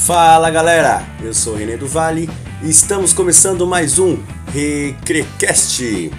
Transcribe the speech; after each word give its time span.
Fala 0.00 0.48
galera, 0.48 1.06
eu 1.22 1.34
sou 1.34 1.54
René 1.54 1.76
do 1.76 1.86
Vale 1.86 2.28
e 2.62 2.70
estamos 2.70 3.12
começando 3.12 3.66
mais 3.66 3.98
um 3.98 4.16
Recrecast. 4.50 6.10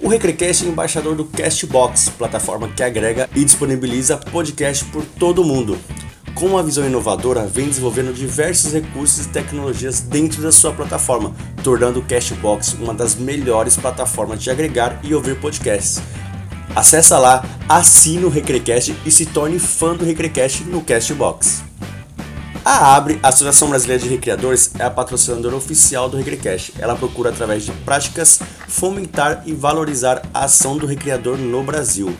O 0.00 0.08
Recrecast 0.08 0.64
é 0.64 0.68
embaixador 0.68 1.14
do 1.14 1.26
Castbox, 1.26 2.08
plataforma 2.08 2.68
que 2.68 2.82
agrega 2.82 3.28
e 3.36 3.44
disponibiliza 3.44 4.16
podcast 4.16 4.86
por 4.86 5.04
todo 5.04 5.44
mundo. 5.44 5.78
Com 6.34 6.46
uma 6.46 6.62
visão 6.62 6.86
inovadora, 6.86 7.46
vem 7.46 7.68
desenvolvendo 7.68 8.14
diversos 8.14 8.72
recursos 8.72 9.26
e 9.26 9.28
tecnologias 9.28 10.00
dentro 10.00 10.40
da 10.40 10.50
sua 10.50 10.72
plataforma, 10.72 11.34
tornando 11.62 12.00
o 12.00 12.04
Castbox 12.04 12.72
uma 12.80 12.94
das 12.94 13.14
melhores 13.14 13.76
plataformas 13.76 14.42
de 14.42 14.50
agregar 14.50 14.98
e 15.04 15.14
ouvir 15.14 15.38
podcasts. 15.38 16.02
Acesse 16.74 17.12
lá, 17.12 17.44
assine 17.68 18.24
o 18.24 18.30
Recrecast 18.30 18.96
e 19.04 19.10
se 19.10 19.26
torne 19.26 19.58
fã 19.58 19.94
do 19.94 20.06
Recrecast 20.06 20.64
no 20.64 20.80
Castbox. 20.80 21.68
A 22.72 22.94
ABRE, 22.94 23.18
Associação 23.20 23.68
Brasileira 23.68 24.00
de 24.00 24.08
Recreadores, 24.08 24.70
é 24.78 24.84
a 24.84 24.90
patrocinadora 24.90 25.56
oficial 25.56 26.08
do 26.08 26.16
Recrecast. 26.16 26.72
Ela 26.78 26.94
procura, 26.94 27.30
através 27.30 27.64
de 27.64 27.72
práticas, 27.72 28.38
fomentar 28.68 29.42
e 29.44 29.52
valorizar 29.52 30.22
a 30.32 30.44
ação 30.44 30.78
do 30.78 30.86
recreador 30.86 31.36
no 31.36 31.64
Brasil. 31.64 32.14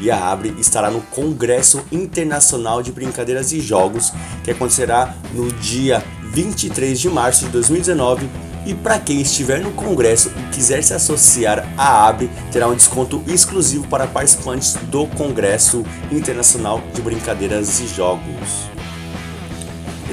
E 0.00 0.10
a 0.10 0.18
ABRE 0.32 0.56
estará 0.58 0.90
no 0.90 1.02
Congresso 1.02 1.84
Internacional 1.92 2.82
de 2.82 2.90
Brincadeiras 2.90 3.52
e 3.52 3.60
Jogos, 3.60 4.12
que 4.42 4.50
acontecerá 4.50 5.14
no 5.32 5.52
dia 5.52 6.02
23 6.32 6.98
de 6.98 7.08
março 7.08 7.44
de 7.44 7.52
2019. 7.52 8.28
E 8.66 8.74
para 8.74 8.98
quem 8.98 9.20
estiver 9.20 9.60
no 9.60 9.70
congresso 9.70 10.32
e 10.36 10.52
quiser 10.52 10.82
se 10.82 10.92
associar 10.92 11.64
à 11.78 12.08
ABRE, 12.08 12.28
terá 12.50 12.66
um 12.66 12.74
desconto 12.74 13.22
exclusivo 13.28 13.86
para 13.86 14.08
participantes 14.08 14.74
do 14.90 15.06
Congresso 15.06 15.84
Internacional 16.10 16.82
de 16.92 17.00
Brincadeiras 17.00 17.78
e 17.78 17.86
Jogos. 17.86 18.81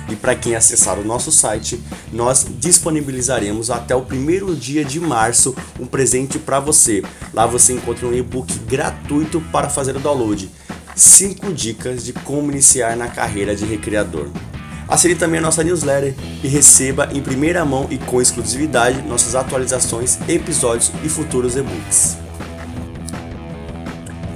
E 0.07 0.15
para 0.15 0.35
quem 0.35 0.55
acessar 0.55 0.99
o 0.99 1.03
nosso 1.03 1.31
site, 1.31 1.81
nós 2.11 2.45
disponibilizaremos 2.59 3.71
até 3.71 3.95
o 3.95 4.03
primeiro 4.03 4.55
dia 4.55 4.85
de 4.85 4.99
março 4.99 5.55
um 5.79 5.87
presente 5.87 6.37
para 6.37 6.59
você. 6.59 7.01
Lá 7.33 7.47
você 7.47 7.73
encontra 7.73 8.05
um 8.05 8.13
e-book 8.13 8.53
gratuito 8.67 9.41
para 9.51 9.67
fazer 9.67 9.95
o 9.95 9.99
download. 9.99 10.51
5 10.95 11.51
dicas 11.51 12.05
de 12.05 12.13
como 12.13 12.51
iniciar 12.51 12.95
na 12.95 13.07
carreira 13.07 13.55
de 13.55 13.65
recreador. 13.65 14.29
Assine 14.93 15.15
também 15.15 15.39
a 15.39 15.41
nossa 15.41 15.63
newsletter 15.63 16.13
e 16.43 16.47
receba 16.47 17.09
em 17.11 17.19
primeira 17.19 17.65
mão 17.65 17.87
e 17.89 17.97
com 17.97 18.21
exclusividade 18.21 19.01
nossas 19.01 19.33
atualizações, 19.33 20.19
episódios 20.29 20.91
e 21.03 21.09
futuros 21.09 21.55
e-books. 21.55 22.15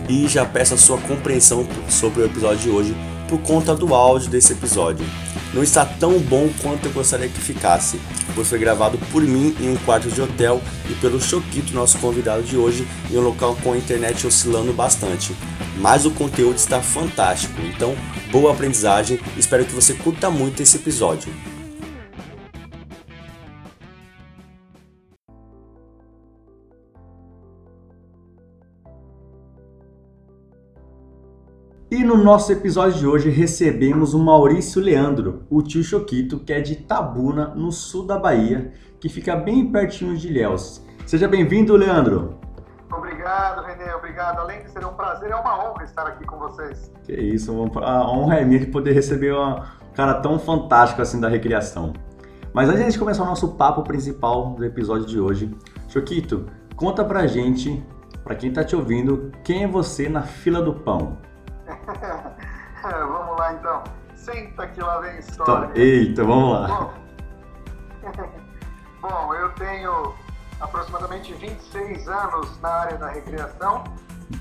E 0.09 0.27
já 0.27 0.43
peço 0.45 0.73
a 0.73 0.77
sua 0.77 0.97
compreensão 0.97 1.67
sobre 1.87 2.23
o 2.23 2.25
episódio 2.25 2.57
de 2.57 2.69
hoje 2.71 2.97
por 3.29 3.39
conta 3.41 3.75
do 3.75 3.93
áudio 3.93 4.31
desse 4.31 4.53
episódio. 4.53 5.05
Não 5.53 5.61
está 5.61 5.85
tão 5.85 6.17
bom 6.17 6.49
quanto 6.63 6.87
eu 6.87 6.91
gostaria 6.91 7.29
que 7.29 7.39
ficasse, 7.39 8.01
pois 8.33 8.47
foi 8.47 8.57
gravado 8.57 8.97
por 9.11 9.21
mim 9.21 9.55
em 9.59 9.69
um 9.69 9.77
quarto 9.77 10.09
de 10.09 10.19
hotel 10.19 10.59
e 10.89 10.95
pelo 10.95 11.21
Choquito, 11.21 11.71
nosso 11.71 11.99
convidado 11.99 12.41
de 12.41 12.57
hoje, 12.57 12.87
em 13.11 13.17
um 13.17 13.21
local 13.21 13.55
com 13.61 13.73
a 13.73 13.77
internet 13.77 14.25
oscilando 14.25 14.73
bastante. 14.73 15.35
Mas 15.77 16.03
o 16.07 16.09
conteúdo 16.09 16.57
está 16.57 16.81
fantástico, 16.81 17.61
então 17.61 17.95
boa 18.31 18.51
aprendizagem, 18.51 19.19
espero 19.37 19.65
que 19.65 19.73
você 19.73 19.93
curta 19.93 20.29
muito 20.29 20.61
esse 20.61 20.77
episódio. 20.77 21.31
E 31.89 32.03
no 32.03 32.17
nosso 32.17 32.51
episódio 32.51 32.99
de 32.99 33.07
hoje 33.07 33.29
recebemos 33.29 34.13
o 34.13 34.19
Maurício 34.19 34.81
Leandro, 34.81 35.43
o 35.49 35.61
tio 35.61 35.83
Choquito, 35.83 36.39
que 36.39 36.51
é 36.53 36.59
de 36.59 36.75
Tabuna, 36.75 37.55
no 37.55 37.71
sul 37.71 38.05
da 38.05 38.19
Bahia, 38.19 38.73
que 38.99 39.09
fica 39.09 39.35
bem 39.35 39.71
pertinho 39.71 40.15
de 40.15 40.27
Ilhéus. 40.27 40.81
Seja 41.05 41.27
bem-vindo, 41.27 41.75
Leandro! 41.75 42.46
Obrigado, 43.27 43.61
Renê, 43.63 43.93
obrigado. 43.93 44.39
Além 44.39 44.63
de 44.63 44.71
ser 44.71 44.85
um 44.85 44.93
prazer, 44.93 45.31
é 45.31 45.35
uma 45.35 45.59
honra 45.59 45.83
estar 45.83 46.07
aqui 46.07 46.25
com 46.25 46.37
vocês. 46.37 46.89
Que 47.03 47.11
isso, 47.11 47.51
a 47.83 48.09
honra 48.09 48.37
é 48.37 48.45
minha 48.45 48.61
de 48.61 48.67
poder 48.67 48.93
receber 48.93 49.35
um 49.35 49.61
cara 49.93 50.21
tão 50.21 50.39
fantástico 50.39 51.01
assim 51.01 51.19
da 51.19 51.27
recriação. 51.27 51.91
Mas 52.53 52.69
antes 52.69 52.93
de 52.93 52.99
começar 52.99 53.23
o 53.23 53.25
nosso 53.25 53.55
papo 53.55 53.83
principal 53.83 54.51
do 54.51 54.63
episódio 54.63 55.05
de 55.05 55.19
hoje, 55.19 55.53
Choquito, 55.89 56.45
conta 56.77 57.03
pra 57.03 57.27
gente, 57.27 57.85
pra 58.23 58.33
quem 58.33 58.53
tá 58.53 58.63
te 58.63 58.77
ouvindo, 58.77 59.29
quem 59.43 59.65
é 59.65 59.67
você 59.67 60.07
na 60.07 60.21
fila 60.21 60.61
do 60.61 60.73
pão? 60.73 61.17
vamos 62.81 63.37
lá 63.37 63.53
então. 63.55 63.83
Senta 64.15 64.67
que 64.67 64.79
lá 64.79 65.01
vem 65.01 65.11
a 65.11 65.19
história. 65.19 65.65
Então, 65.65 65.75
eita, 65.75 66.23
vamos 66.23 66.53
lá. 66.53 66.67
Bom, 66.69 66.93
bom, 69.09 69.33
eu 69.33 69.49
tenho 69.55 70.13
aproximadamente 70.59 71.33
26 71.33 72.07
anos 72.07 72.59
na 72.61 72.69
área 72.69 72.97
da 72.97 73.09
recreação. 73.09 73.83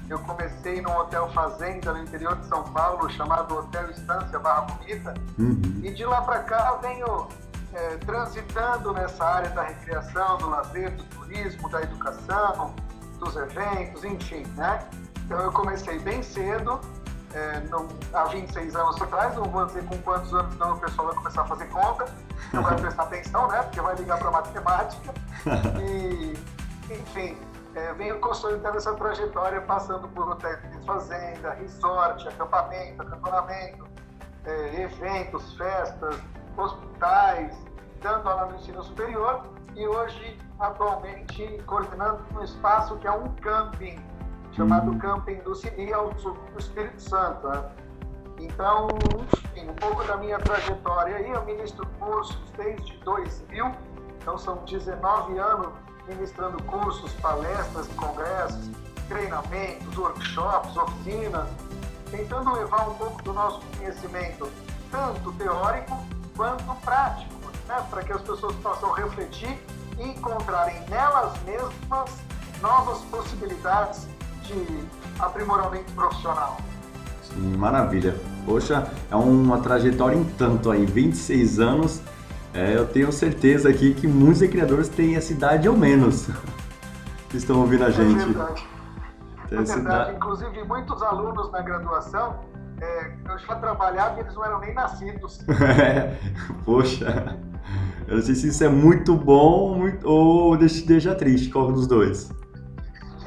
Eu 0.08 0.18
comecei 0.20 0.80
num 0.80 0.96
hotel 0.96 1.30
fazenda 1.32 1.92
no 1.92 2.02
interior 2.02 2.36
de 2.36 2.46
São 2.46 2.64
Paulo, 2.64 3.08
chamado 3.10 3.56
Hotel 3.56 3.90
Estância 3.90 4.38
Barra 4.38 4.62
Bonita. 4.62 5.14
Uhum. 5.38 5.80
E 5.82 5.92
de 5.92 6.04
lá 6.04 6.22
para 6.22 6.40
cá 6.40 6.72
eu 6.72 6.80
venho 6.80 7.28
é, 7.72 7.96
transitando 7.98 8.92
nessa 8.92 9.24
área 9.24 9.50
da 9.50 9.62
recreação, 9.62 10.38
do 10.38 10.48
lazer, 10.48 10.90
do 10.92 11.04
turismo, 11.04 11.68
da 11.68 11.82
educação, 11.82 12.74
dos 13.18 13.36
eventos, 13.36 14.04
enfim, 14.04 14.44
né? 14.56 14.88
Então 15.24 15.38
eu 15.40 15.52
comecei 15.52 15.98
bem 15.98 16.22
cedo, 16.22 16.80
é, 17.34 17.60
não, 17.68 17.88
há 18.12 18.24
26 18.24 18.74
anos 18.76 19.00
atrás, 19.00 19.34
não 19.36 19.44
vou 19.44 19.66
dizer 19.66 19.84
com 19.86 19.98
quantos 19.98 20.32
anos 20.32 20.56
não 20.56 20.74
o 20.74 20.80
pessoal 20.80 21.08
vai 21.08 21.16
começar 21.16 21.42
a 21.42 21.46
fazer 21.46 21.66
conta, 21.66 22.06
não 22.52 22.62
vai 22.62 22.76
prestar 22.76 23.02
atenção, 23.04 23.48
né? 23.48 23.62
Porque 23.62 23.80
vai 23.80 23.94
ligar 23.96 24.18
para 24.18 24.30
matemática. 24.30 25.14
E, 25.80 26.32
enfim, 26.92 27.38
é, 27.76 27.92
venho 27.92 28.18
consolidando 28.18 28.78
essa 28.78 28.92
trajetória 28.94 29.60
passando 29.60 30.08
por 30.08 30.28
hotéis 30.28 30.58
de 30.72 30.84
fazenda, 30.84 31.52
resort, 31.52 32.26
acampamento, 32.26 33.02
acantonamento, 33.02 33.86
é, 34.44 34.82
eventos, 34.82 35.54
festas, 35.54 36.16
hospitais, 36.56 37.56
dando 38.00 38.28
aula 38.28 38.46
no 38.46 38.56
ensino 38.56 38.82
superior 38.82 39.44
e 39.76 39.86
hoje, 39.86 40.38
atualmente, 40.58 41.62
coordenando 41.66 42.24
um 42.34 42.42
espaço 42.42 42.96
que 42.96 43.06
é 43.06 43.12
um 43.12 43.28
camping 43.36 44.02
chamado. 44.56 44.98
Camping 44.98 45.36
do 45.40 45.54
Cini, 45.54 45.92
ao 45.92 46.18
sul 46.18 46.36
do 46.52 46.58
Espírito 46.58 47.00
Santo. 47.00 47.46
Né? 47.48 47.64
Então, 48.40 48.88
enfim, 49.54 49.68
um 49.68 49.74
pouco 49.74 50.02
da 50.04 50.16
minha 50.16 50.38
trajetória 50.38 51.16
aí, 51.16 51.30
eu 51.30 51.44
ministro 51.44 51.86
cursos 51.98 52.38
desde 52.56 52.96
2000, 52.98 53.72
então 54.20 54.38
são 54.38 54.56
19 54.64 55.38
anos 55.38 55.68
ministrando 56.08 56.62
cursos, 56.64 57.12
palestras, 57.14 57.86
congressos, 57.88 58.70
treinamentos, 59.08 59.96
workshops, 59.96 60.76
oficinas, 60.76 61.48
tentando 62.10 62.52
levar 62.52 62.88
um 62.88 62.94
pouco 62.94 63.22
do 63.22 63.32
nosso 63.32 63.60
conhecimento, 63.76 64.50
tanto 64.90 65.32
teórico 65.32 65.96
quanto 66.36 66.74
prático, 66.82 67.34
né? 67.66 67.84
para 67.90 68.02
que 68.02 68.12
as 68.12 68.22
pessoas 68.22 68.54
possam 68.56 68.92
refletir 68.92 69.58
e 69.98 70.10
encontrarem 70.10 70.78
nelas 70.88 71.40
mesmas 71.42 72.10
novas 72.60 73.00
possibilidades 73.10 74.06
de 74.46 74.86
aprimoramento 75.18 75.92
profissional. 75.92 76.58
Sim, 77.22 77.56
maravilha. 77.56 78.16
Poxa, 78.44 78.90
é 79.10 79.16
uma 79.16 79.58
trajetória 79.60 80.16
em 80.16 80.24
tanto 80.24 80.70
aí, 80.70 80.86
26 80.86 81.58
anos. 81.58 82.02
É, 82.54 82.76
eu 82.76 82.86
tenho 82.86 83.12
certeza 83.12 83.68
aqui 83.68 83.92
que 83.92 84.06
muitos 84.06 84.40
criadores 84.48 84.88
têm 84.88 85.16
essa 85.16 85.32
idade 85.32 85.68
ou 85.68 85.76
menos. 85.76 86.28
que 87.28 87.36
estão 87.36 87.60
ouvindo 87.60 87.84
a 87.84 87.88
é 87.88 87.92
gente. 87.92 88.22
É 88.22 88.24
verdade. 88.24 88.68
É 89.50 89.62
verdade. 89.62 90.16
Inclusive, 90.16 90.64
muitos 90.64 91.02
alunos 91.02 91.50
na 91.52 91.60
graduação 91.60 92.40
é, 92.80 93.12
eu 93.28 93.38
já 93.38 93.56
trabalhava 93.56 94.18
e 94.18 94.20
eles 94.20 94.34
não 94.34 94.44
eram 94.44 94.60
nem 94.60 94.74
nascidos. 94.74 95.44
Poxa, 96.64 97.38
eu 98.06 98.16
não 98.16 98.22
sei 98.22 98.34
se 98.34 98.48
isso 98.48 98.64
é 98.64 98.68
muito 98.68 99.14
bom 99.14 99.76
muito, 99.76 100.08
ou 100.08 100.56
deixa, 100.56 100.86
deixa 100.86 101.14
triste, 101.14 101.50
qual 101.50 101.72
dos 101.72 101.86
dois? 101.86 102.30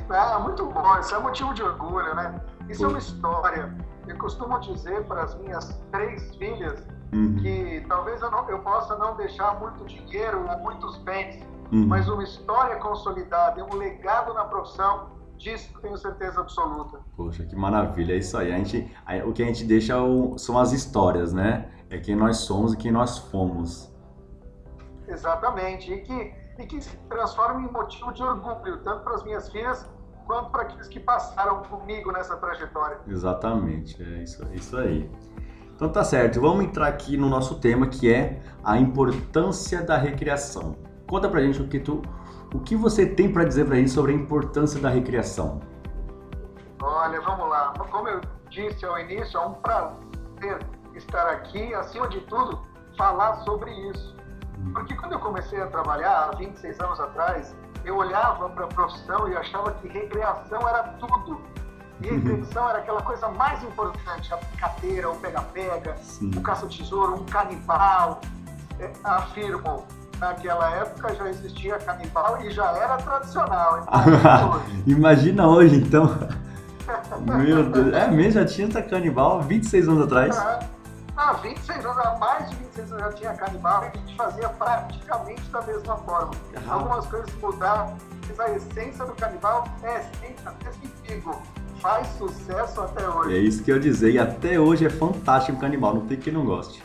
Ah, 0.10 0.40
muito 0.40 0.66
bom, 0.66 1.00
isso 1.00 1.14
é 1.14 1.20
motivo 1.20 1.54
de 1.54 1.64
orgulho, 1.64 2.16
né? 2.16 2.42
Isso 2.68 2.84
é 2.84 2.88
uma 2.88 2.98
história. 2.98 3.76
Eu 4.08 4.18
costumo 4.18 4.60
dizer 4.60 5.06
para 5.06 5.24
as 5.24 5.36
minhas 5.36 5.80
três 5.92 6.36
filhas 6.36 6.84
uhum. 7.14 7.36
que 7.38 7.86
talvez 7.88 8.22
eu, 8.22 8.32
não, 8.32 8.50
eu 8.50 8.60
possa 8.60 8.96
não 8.98 9.16
deixar 9.16 9.60
muito 9.60 9.86
dinheiro 9.86 10.46
ou 10.50 10.60
muitos 10.60 10.98
bens, 10.98 11.44
uhum. 11.72 11.88
mas 11.88 12.10
uma 12.10 12.24
história 12.24 12.78
consolidada, 12.78 13.64
um 13.64 13.76
legado 13.78 14.34
na 14.34 14.46
profissão 14.46 15.20
Disso 15.40 15.72
tenho 15.82 15.98
certeza 15.98 16.42
absoluta. 16.42 17.00
Poxa, 17.16 17.46
que 17.46 17.56
maravilha, 17.56 18.12
é 18.12 18.18
isso 18.18 18.38
aí. 18.38 18.52
A 18.52 18.58
gente, 18.58 18.92
o 19.26 19.32
que 19.32 19.42
a 19.42 19.46
gente 19.46 19.64
deixa 19.64 19.96
são 20.38 20.60
as 20.60 20.74
histórias, 20.74 21.32
né? 21.32 21.72
É 21.90 21.98
quem 21.98 22.14
nós 22.14 22.38
somos 22.40 22.74
e 22.74 22.78
quem 22.78 22.92
nós 22.92 23.18
fomos. 23.18 23.90
Exatamente, 25.08 25.94
e 25.94 26.02
que, 26.02 26.34
e 26.60 26.68
que 26.68 26.82
se 26.82 26.96
transforma 27.08 27.62
em 27.62 27.72
motivo 27.72 28.12
de 28.12 28.22
orgulho, 28.22 28.84
tanto 28.84 29.02
para 29.02 29.16
as 29.16 29.24
minhas 29.24 29.50
filhas 29.50 29.90
quanto 30.30 30.52
para 30.52 30.62
aqueles 30.62 30.88
que 30.88 31.00
passaram 31.00 31.64
comigo 31.64 32.12
nessa 32.12 32.38
trajetória. 32.38 33.00
Exatamente, 33.08 34.00
é 34.00 34.22
isso, 34.22 34.48
é 34.48 34.56
isso 34.56 34.78
aí. 34.78 35.10
Então 35.76 35.92
tá 35.92 36.04
certo, 36.04 36.40
vamos 36.40 36.66
entrar 36.66 36.88
aqui 36.88 37.18
no 37.18 37.28
nosso 37.28 37.60
tema 37.60 37.88
que 37.88 38.14
é 38.14 38.40
a 38.64 38.78
importância 38.78 39.82
da 39.82 39.98
recreação. 39.98 40.76
Conta 41.08 41.28
pra 41.28 41.42
gente 41.42 41.60
o 41.60 41.68
que 41.68 41.80
tu, 41.80 42.04
o 42.54 42.60
que 42.60 42.76
você 42.76 43.08
tem 43.08 43.34
para 43.34 43.44
dizer 43.44 43.66
para 43.66 43.74
a 43.74 43.78
gente 43.80 43.90
sobre 43.90 44.12
a 44.12 44.16
importância 44.16 44.80
da 44.80 44.90
recreação? 44.90 45.62
Olha, 46.80 47.20
vamos 47.22 47.50
lá. 47.50 47.74
Como 47.90 48.08
eu 48.08 48.22
disse 48.52 48.86
ao 48.86 49.00
início, 49.00 49.36
é 49.36 49.48
um 49.48 49.54
prazer 49.54 50.60
estar 50.94 51.28
aqui, 51.28 51.74
acima 51.74 52.08
de 52.08 52.22
tudo, 52.22 52.62
falar 52.96 53.38
sobre 53.38 53.72
isso. 53.90 54.16
Hum. 54.60 54.74
Porque 54.74 54.94
quando 54.94 55.14
eu 55.14 55.20
comecei 55.20 55.60
a 55.60 55.66
trabalhar, 55.66 56.30
há 56.30 56.36
26 56.36 56.80
anos 56.82 57.00
atrás, 57.00 57.56
eu 57.90 57.98
olhava 57.98 58.50
para 58.50 58.66
a 58.66 58.68
profissão 58.68 59.28
e 59.28 59.36
achava 59.36 59.72
que 59.74 59.88
recreação 59.88 60.68
era 60.68 60.84
tudo. 61.00 61.42
E 62.02 62.08
uhum. 62.08 62.16
recreação 62.18 62.70
era 62.70 62.80
aquela 62.80 63.02
coisa 63.02 63.28
mais 63.30 63.62
importante, 63.64 64.34
a 64.34 64.38
cadeira, 64.58 65.10
o 65.10 65.16
pega-pega, 65.16 65.96
o 66.36 66.42
caça-tesouro, 66.42 67.16
um 67.16 67.26
canibal. 67.26 68.22
É, 68.80 68.90
afirmo, 69.04 69.86
naquela 70.20 70.74
época 70.76 71.14
já 71.16 71.30
existia 71.30 71.78
canibal 71.80 72.42
e 72.42 72.52
já 72.52 72.72
era 72.78 72.96
tradicional. 72.98 73.82
Então, 73.82 74.62
Imagina 74.88 75.48
hoje, 75.48 75.76
então. 75.76 76.18
Meu 77.22 77.70
Deus, 77.70 77.94
é 77.94 78.08
mesmo? 78.08 78.32
Já 78.32 78.46
tinha 78.46 78.70
canibal 78.84 79.42
26 79.42 79.90
anos 79.90 80.04
atrás? 80.04 80.38
É. 80.38 80.60
Ah, 81.22 81.34
26 81.34 81.86
anos, 81.86 81.98
há 81.98 82.18
mais 82.18 82.50
de 82.50 82.56
26 82.56 82.94
anos 82.94 83.04
já 83.04 83.12
tinha 83.12 83.34
canibal 83.34 83.84
e 83.84 83.88
a 83.88 83.92
gente 83.92 84.16
fazia 84.16 84.48
praticamente 84.48 85.42
da 85.50 85.62
mesma 85.64 85.98
forma. 85.98 86.32
Ah. 86.56 86.74
Algumas 86.76 87.06
coisas 87.08 87.36
mudaram, 87.42 87.98
mas 88.26 88.40
a 88.40 88.52
essência 88.52 89.04
do 89.04 89.14
canibal 89.16 89.68
é 89.84 89.98
a 89.98 90.00
essência 90.00 90.52
desse 90.64 90.88
figo. 91.04 91.42
Faz 91.82 92.08
sucesso 92.18 92.80
até 92.80 93.06
hoje. 93.10 93.36
É 93.36 93.38
isso 93.38 93.62
que 93.62 93.70
eu 93.70 93.78
dizer, 93.78 94.12
e 94.12 94.18
até 94.18 94.58
hoje 94.58 94.86
é 94.86 94.90
fantástico 94.90 95.58
o 95.58 95.60
canibal, 95.60 95.94
não 95.94 96.08
tem 96.08 96.18
quem 96.18 96.32
não 96.32 96.46
goste. 96.46 96.82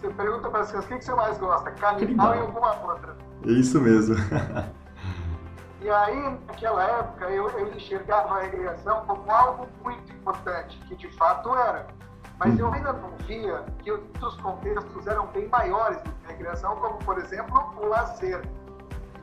Você 0.00 0.08
pergunta 0.08 0.50
para 0.50 0.60
as 0.62 0.66
pessoas 0.66 0.84
o 0.86 0.88
que, 0.88 1.04
você 1.04 1.14
mais 1.14 1.38
gosta, 1.38 1.70
canibal 1.70 2.34
e 2.34 2.38
alguma 2.40 2.82
outra. 2.82 3.16
É 3.46 3.50
isso 3.52 3.80
mesmo. 3.80 4.16
e 5.80 5.88
aí, 5.88 6.36
naquela 6.48 6.82
época, 6.82 7.26
eu, 7.26 7.48
eu 7.48 7.76
enxergava 7.76 8.38
a 8.38 8.42
recreação 8.42 9.04
como 9.06 9.30
algo 9.30 9.68
muito 9.84 10.12
importante, 10.12 10.76
que 10.88 10.96
de 10.96 11.08
fato 11.16 11.54
era. 11.54 11.99
Mas 12.40 12.58
eu 12.58 12.72
ainda 12.72 12.92
não 12.94 13.10
via 13.26 13.64
que 13.78 13.92
outros 13.92 14.34
contextos 14.40 15.06
eram 15.06 15.28
bem 15.28 15.46
maiores 15.48 16.02
do 16.02 16.10
que 16.10 16.26
recreação, 16.26 16.74
como, 16.76 16.98
por 16.98 17.18
exemplo, 17.18 17.72
o 17.76 17.86
lazer. 17.86 18.42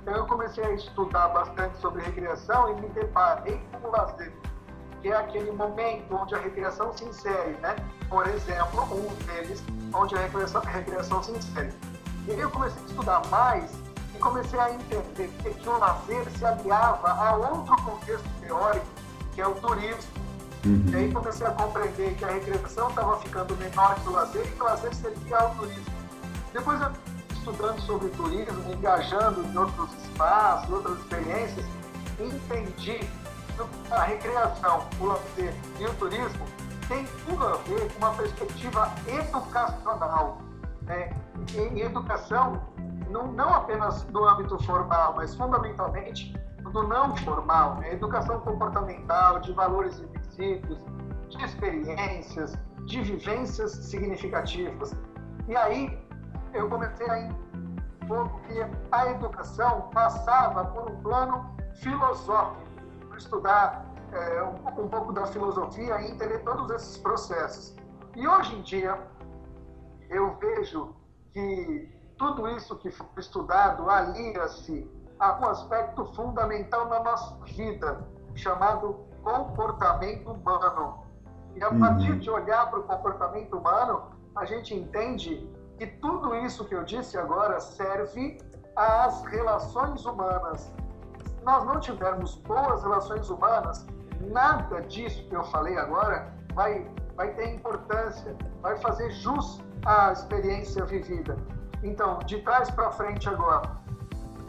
Então, 0.02 0.16
eu 0.16 0.26
comecei 0.26 0.64
a 0.64 0.72
estudar 0.72 1.28
bastante 1.30 1.78
sobre 1.80 2.02
recreação 2.04 2.72
e 2.72 2.82
me 2.82 2.88
deparei 2.90 3.60
com 3.74 3.90
o 3.90 3.92
lazer 3.92 4.32
que 5.02 5.10
é 5.10 5.16
aquele 5.16 5.52
momento 5.52 6.16
onde 6.16 6.36
a 6.36 6.40
recreação 6.40 6.96
se 6.96 7.06
insere, 7.06 7.58
né? 7.62 7.76
Por 8.10 8.28
exemplo, 8.28 8.84
um 8.94 9.14
deles, 9.26 9.64
onde 9.94 10.16
a 10.16 10.20
recreação, 10.20 10.62
a 10.66 10.70
recreação 10.70 11.24
se 11.24 11.32
insere. 11.32 11.74
E 12.28 12.32
aí 12.32 12.40
eu 12.40 12.50
comecei 12.50 12.82
a 12.82 12.86
estudar 12.86 13.26
mais 13.28 13.72
e 14.14 14.20
comecei 14.20 14.60
a 14.60 14.72
entender 14.72 15.30
que 15.40 15.70
o 15.70 15.78
lazer 15.78 16.30
se 16.32 16.46
aliava 16.46 17.10
a 17.10 17.36
outro 17.36 17.76
contexto 17.84 18.28
teórico, 18.42 18.86
que 19.34 19.42
é 19.42 19.48
o 19.48 19.56
turismo. 19.56 20.27
Uhum. 20.68 20.84
E 20.90 20.96
aí 20.96 21.12
comecei 21.14 21.48
a 21.48 21.52
compreender 21.52 22.14
que 22.16 22.26
a 22.26 22.28
recreação 22.28 22.90
estava 22.90 23.18
ficando 23.22 23.56
menor 23.56 23.96
que 23.96 24.10
o 24.10 24.12
lazer 24.12 24.46
e 24.46 24.52
que 24.52 24.62
o 24.62 24.66
lazer 24.66 24.94
servia 24.94 25.38
ao 25.38 25.56
turismo. 25.56 25.94
Depois, 26.52 26.82
estudando 27.32 27.80
sobre 27.82 28.10
turismo, 28.10 28.74
engajando 28.74 29.44
em 29.44 29.58
outros 29.58 29.94
espaços, 30.04 30.70
outras 30.70 30.98
experiências, 31.00 31.66
entendi 32.20 33.00
a 33.90 34.04
recreação, 34.04 34.86
o 35.00 35.06
lazer 35.06 35.54
e 35.80 35.86
o 35.86 35.94
turismo 35.94 36.46
tem 36.90 37.06
tudo 37.26 37.46
a 37.46 37.56
ver 37.58 37.92
com 37.94 37.98
uma 38.00 38.14
perspectiva 38.14 38.92
educacional. 39.08 40.40
Né? 40.82 41.16
Em 41.56 41.80
educação, 41.80 42.62
não, 43.10 43.32
não 43.32 43.54
apenas 43.54 44.04
do 44.04 44.26
âmbito 44.26 44.62
formal, 44.64 45.14
mas 45.16 45.34
fundamentalmente 45.34 46.34
do 46.72 46.84
não 46.84 47.16
formal, 47.18 47.76
né? 47.76 47.94
educação 47.94 48.40
comportamental, 48.42 49.40
de 49.40 49.54
valores 49.54 50.00
e 50.00 50.17
princípios, 50.38 50.80
de 51.30 51.44
experiências, 51.44 52.58
de 52.86 53.02
vivências 53.02 53.72
significativas. 53.72 54.96
E 55.48 55.56
aí 55.56 56.00
eu 56.54 56.70
comecei 56.70 57.10
a 57.10 57.20
entender 57.20 58.40
que 58.48 58.66
a 58.92 59.12
educação 59.12 59.90
passava 59.94 60.66
por 60.66 60.90
um 60.90 61.02
plano 61.02 61.58
filosófico 61.82 62.68
estudar 63.18 63.86
é, 64.12 64.44
um, 64.44 64.84
um, 64.84 64.88
pouco 64.88 65.12
da 65.12 65.26
filosofia 65.26 66.00
e 66.02 66.12
entender 66.12 66.40
todos 66.44 66.70
esses 66.70 66.98
processos. 66.98 67.76
E 68.16 68.28
hoje 68.28 68.56
em 68.56 68.62
dia, 68.62 68.98
eu 70.10 70.36
vejo 70.36 70.96
que 71.34 71.92
tudo 72.18 72.48
isso 72.50 72.78
que 72.78 72.92
foi 72.92 73.08
estudado 73.18 73.90
alia-se 73.90 74.90
a 75.20 75.40
um 75.40 75.50
aspecto 75.50 76.06
fundamental 76.14 76.88
na 76.90 77.04
nossa 77.04 77.36
vida, 77.46 78.08
chamado 78.36 79.08
comportamento 79.28 80.32
humano. 80.32 81.04
E 81.54 81.62
a 81.62 81.70
partir 81.74 82.12
uhum. 82.12 82.20
de 82.20 82.30
olhar 82.30 82.70
para 82.70 82.80
o 82.80 82.84
comportamento 82.84 83.58
humano, 83.58 84.04
a 84.38 84.46
gente 84.46 84.74
entende 84.74 85.52
que 85.78 85.86
tudo 85.86 86.34
isso 86.36 86.64
que 86.66 86.74
eu 86.74 86.84
disse 86.86 87.18
agora 87.18 87.60
serve 87.60 88.38
às 88.76 89.26
relações 89.26 90.06
humanas, 90.06 90.72
nós 91.44 91.66
não 91.66 91.80
tivermos 91.80 92.36
boas 92.36 92.82
relações 92.84 93.30
humanas, 93.30 93.86
nada 94.22 94.82
disso 94.82 95.28
que 95.28 95.36
eu 95.36 95.44
falei 95.46 95.78
agora 95.78 96.34
vai, 96.54 96.90
vai 97.16 97.34
ter 97.34 97.56
importância, 97.56 98.36
vai 98.62 98.78
fazer 98.78 99.12
jus 99.12 99.62
à 99.86 100.12
experiência 100.14 100.86
vivida. 100.86 101.38
Então, 101.84 102.20
de 102.20 102.42
trás 102.44 102.70
para 102.70 102.92
frente 102.92 103.28
agora, 103.28 103.72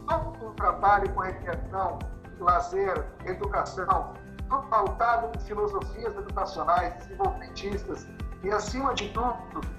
todo 0.08 0.46
o 0.46 0.52
trabalho 0.52 1.12
com 1.14 1.20
recreação, 1.20 1.98
lazer, 2.38 3.04
educação, 3.24 4.14
tudo 4.48 4.62
pautado 4.68 5.30
em 5.36 5.40
filosofias 5.40 6.16
educacionais, 6.16 6.94
desenvolvimentistas, 6.94 8.06
e, 8.42 8.50
acima 8.50 8.94
de 8.94 9.08
tudo, 9.08 9.36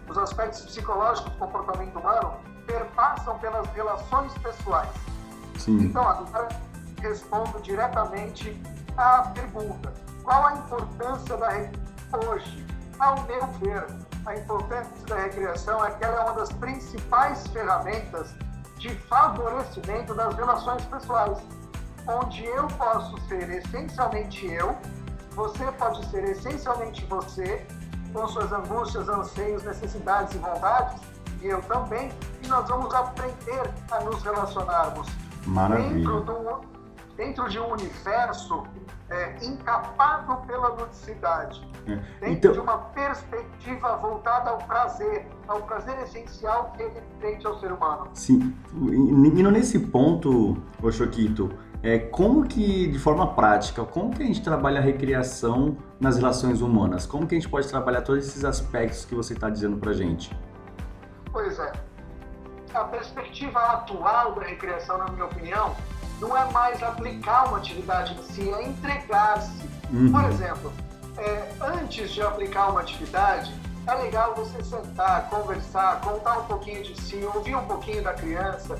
os 0.08 0.18
aspectos 0.18 0.62
psicológicos 0.62 1.32
do 1.32 1.38
comportamento 1.38 1.98
humano 1.98 2.34
perpassam 2.66 3.38
pelas 3.40 3.68
relações 3.70 4.34
pessoais. 4.40 4.90
Sim. 5.58 5.78
Então, 5.86 6.08
agora, 6.08 6.50
respondo 7.02 7.62
diretamente 7.62 8.62
à 8.98 9.32
pergunta: 9.34 9.94
qual 10.24 10.46
a 10.46 10.54
importância 10.54 11.38
da 11.38 11.50
recreação 11.50 12.30
hoje? 12.30 12.68
Ao 13.00 13.22
meu 13.24 13.48
ver, 13.62 13.88
a 14.26 14.36
importância 14.36 15.08
da 15.08 15.16
recreação 15.16 15.86
é 15.86 15.92
que 15.92 16.04
ela 16.04 16.20
é 16.20 16.24
uma 16.24 16.34
das 16.34 16.52
principais 16.52 17.48
ferramentas 17.48 18.36
de 18.78 18.90
favorecimento 18.90 20.14
das 20.14 20.36
relações 20.36 20.84
pessoais, 20.86 21.38
onde 22.08 22.46
eu 22.46 22.68
posso 22.68 23.20
ser 23.28 23.50
essencialmente 23.50 24.46
eu, 24.48 24.76
você 25.32 25.72
pode 25.74 26.06
ser 26.08 26.24
essencialmente 26.26 27.06
você, 27.06 27.66
com 28.12 28.28
suas 28.28 28.52
angústias, 28.52 29.08
anseios, 29.08 29.64
necessidades 29.64 30.34
e 30.36 30.38
vontades, 30.38 31.02
e 31.42 31.48
eu 31.48 31.62
também, 31.62 32.12
e 32.44 32.48
nós 32.48 32.68
vamos 32.68 32.94
aprender 32.94 33.72
a 33.92 34.02
nos 34.02 34.22
relacionarmos 34.22 35.08
Maravilha. 35.46 35.94
dentro 35.94 36.22
do, 36.22 36.62
dentro 37.16 37.50
de 37.50 37.60
um 37.60 37.72
universo 37.72 38.64
é, 39.10 39.36
encapado 39.42 40.46
pela 40.46 40.70
ludicidade, 40.70 41.66
é. 41.88 41.96
dentro 41.96 42.28
então... 42.28 42.52
de 42.52 42.60
uma 42.60 42.78
perspectiva 42.78 43.96
voltada 43.98 44.50
ao 44.50 44.58
prazer, 44.60 45.28
ao 45.48 45.62
prazer 45.62 45.98
essencial 46.04 46.74
que 46.76 46.84
ele 46.84 47.02
tem 47.20 47.40
ao 47.46 47.60
ser 47.60 47.72
humano. 47.72 48.10
Sim, 48.14 48.56
indo 48.74 49.52
nesse 49.52 49.80
ponto, 49.80 50.58
Oxoquito, 50.84 51.50
é, 51.82 51.98
como 51.98 52.46
que, 52.46 52.88
de 52.88 53.00
forma 53.00 53.34
prática, 53.34 53.84
como 53.86 54.14
que 54.14 54.22
a 54.22 54.26
gente 54.26 54.42
trabalha 54.42 54.80
a 54.80 54.84
recriação 54.84 55.78
nas 56.00 56.18
relações 56.18 56.62
humanas? 56.62 57.06
Como 57.06 57.26
que 57.26 57.36
a 57.36 57.40
gente 57.40 57.50
pode 57.50 57.68
trabalhar 57.68 58.02
todos 58.02 58.28
esses 58.28 58.44
aspectos 58.44 59.06
que 59.06 59.16
você 59.16 59.34
está 59.34 59.50
dizendo 59.50 59.78
para 59.78 59.94
gente? 59.94 60.36
Pois 61.32 61.58
é. 61.58 61.72
A 62.74 62.84
perspectiva 62.84 63.60
atual 63.60 64.34
da 64.34 64.44
recriação, 64.44 64.98
na 64.98 65.08
minha 65.08 65.26
opinião, 65.26 65.76
não 66.20 66.36
é 66.36 66.52
mais 66.52 66.84
aplicar 66.84 67.48
uma 67.48 67.58
atividade 67.58 68.14
em 68.14 68.24
si, 68.24 68.50
é 68.50 68.68
entregar-se. 68.68 69.64
Uhum. 69.92 70.12
Por 70.12 70.26
exemplo, 70.26 70.74
é, 71.18 71.50
antes 71.62 72.12
de 72.12 72.22
aplicar 72.22 72.70
uma 72.72 72.82
atividade, 72.82 73.54
é 73.88 73.96
legal 73.96 74.36
você 74.36 74.62
sentar, 74.64 75.30
conversar, 75.30 76.02
contar 76.02 76.40
um 76.40 76.44
pouquinho 76.44 76.84
de 76.84 77.00
si, 77.02 77.28
ouvir 77.34 77.56
um 77.56 77.66
pouquinho 77.66 78.04
da 78.04 78.14
criança, 78.14 78.78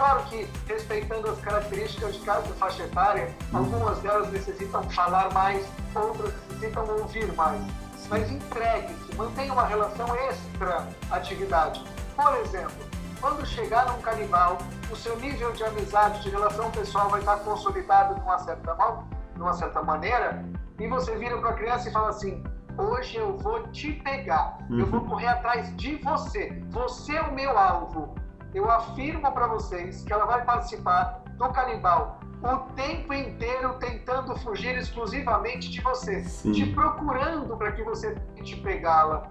Claro 0.00 0.22
que, 0.30 0.48
respeitando 0.66 1.28
as 1.28 1.38
características 1.40 2.14
de 2.14 2.20
cada 2.20 2.40
faixa 2.54 2.84
etária, 2.84 3.36
algumas 3.52 3.98
delas 3.98 4.32
necessitam 4.32 4.82
falar 4.88 5.30
mais, 5.34 5.70
outras 5.94 6.32
necessitam 6.48 6.88
ouvir 6.88 7.30
mais. 7.34 7.60
Mas 8.08 8.30
entregue-se, 8.30 9.14
mantenha 9.14 9.52
uma 9.52 9.66
relação 9.66 10.06
extra-atividade. 10.16 11.84
Por 12.16 12.34
exemplo, 12.38 12.82
quando 13.20 13.44
chegar 13.44 13.92
num 13.92 14.00
canibal, 14.00 14.56
o 14.90 14.96
seu 14.96 15.18
nível 15.18 15.52
de 15.52 15.64
amizade, 15.64 16.22
de 16.22 16.30
relação 16.30 16.70
pessoal 16.70 17.10
vai 17.10 17.20
estar 17.20 17.36
consolidado 17.40 18.14
de 18.14 18.22
uma 18.22 18.38
certa, 18.38 18.74
mal, 18.76 19.04
de 19.34 19.42
uma 19.42 19.52
certa 19.52 19.82
maneira, 19.82 20.42
e 20.78 20.88
você 20.88 21.14
vira 21.18 21.36
para 21.36 21.50
a 21.50 21.52
criança 21.52 21.90
e 21.90 21.92
fala 21.92 22.08
assim: 22.08 22.42
hoje 22.78 23.18
eu 23.18 23.36
vou 23.36 23.68
te 23.68 23.92
pegar, 23.92 24.60
eu 24.70 24.86
vou 24.86 25.00
uhum. 25.00 25.08
correr 25.10 25.26
atrás 25.26 25.76
de 25.76 25.96
você, 25.96 26.58
você 26.70 27.16
é 27.16 27.20
o 27.20 27.34
meu 27.34 27.58
alvo 27.58 28.18
eu 28.54 28.70
afirmo 28.70 29.32
para 29.32 29.46
vocês 29.46 30.02
que 30.02 30.12
ela 30.12 30.26
vai 30.26 30.44
participar 30.44 31.22
do 31.36 31.48
canibal 31.50 32.20
o 32.42 32.56
tempo 32.74 33.12
inteiro 33.12 33.74
tentando 33.74 34.34
fugir 34.36 34.76
exclusivamente 34.76 35.70
de 35.70 35.80
você, 35.80 36.24
Sim. 36.24 36.52
te 36.52 36.66
procurando 36.66 37.56
para 37.56 37.72
que 37.72 37.82
você 37.82 38.14
tente 38.34 38.56
pegá-la. 38.56 39.30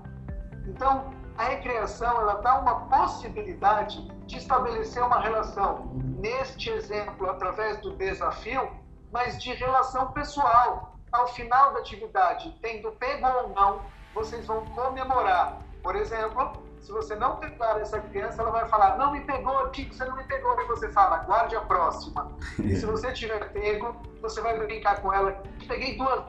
Então, 0.68 1.12
a 1.36 1.44
recreação 1.46 2.22
ela 2.22 2.36
dá 2.36 2.60
uma 2.60 2.82
possibilidade 2.82 4.08
de 4.28 4.38
estabelecer 4.38 5.02
uma 5.02 5.20
relação, 5.20 5.92
neste 6.20 6.70
exemplo, 6.70 7.30
através 7.30 7.78
do 7.80 7.96
desafio, 7.96 8.70
mas 9.12 9.42
de 9.42 9.54
relação 9.54 10.12
pessoal. 10.12 10.96
Ao 11.12 11.28
final 11.30 11.74
da 11.74 11.80
atividade, 11.80 12.56
tendo 12.62 12.92
pego 12.92 13.26
ou 13.26 13.50
não, 13.50 13.82
vocês 14.14 14.46
vão 14.46 14.64
comemorar. 14.66 15.58
Por 15.82 15.96
exemplo, 15.96 16.52
se 16.82 16.92
você 16.92 17.16
não 17.16 17.38
pegar 17.38 17.80
essa 17.80 18.00
criança, 18.00 18.42
ela 18.42 18.52
vai 18.52 18.68
falar, 18.68 18.98
não 18.98 19.12
me 19.12 19.22
pegou 19.22 19.58
aqui, 19.60 19.86
você 19.86 20.06
não 20.06 20.16
me 20.16 20.24
pegou. 20.24 20.60
E 20.62 20.66
você 20.66 20.90
fala, 20.90 21.20
guarde 21.20 21.56
a 21.56 21.62
próxima. 21.62 22.32
E 22.60 22.76
se 22.78 22.86
você 22.86 23.12
tiver 23.12 23.52
pego, 23.52 23.96
você 24.22 24.42
vai 24.42 24.58
brincar 24.58 25.02
com 25.02 25.14
ela. 25.14 25.42
Peguei 25.68 25.98
duas. 25.98 26.26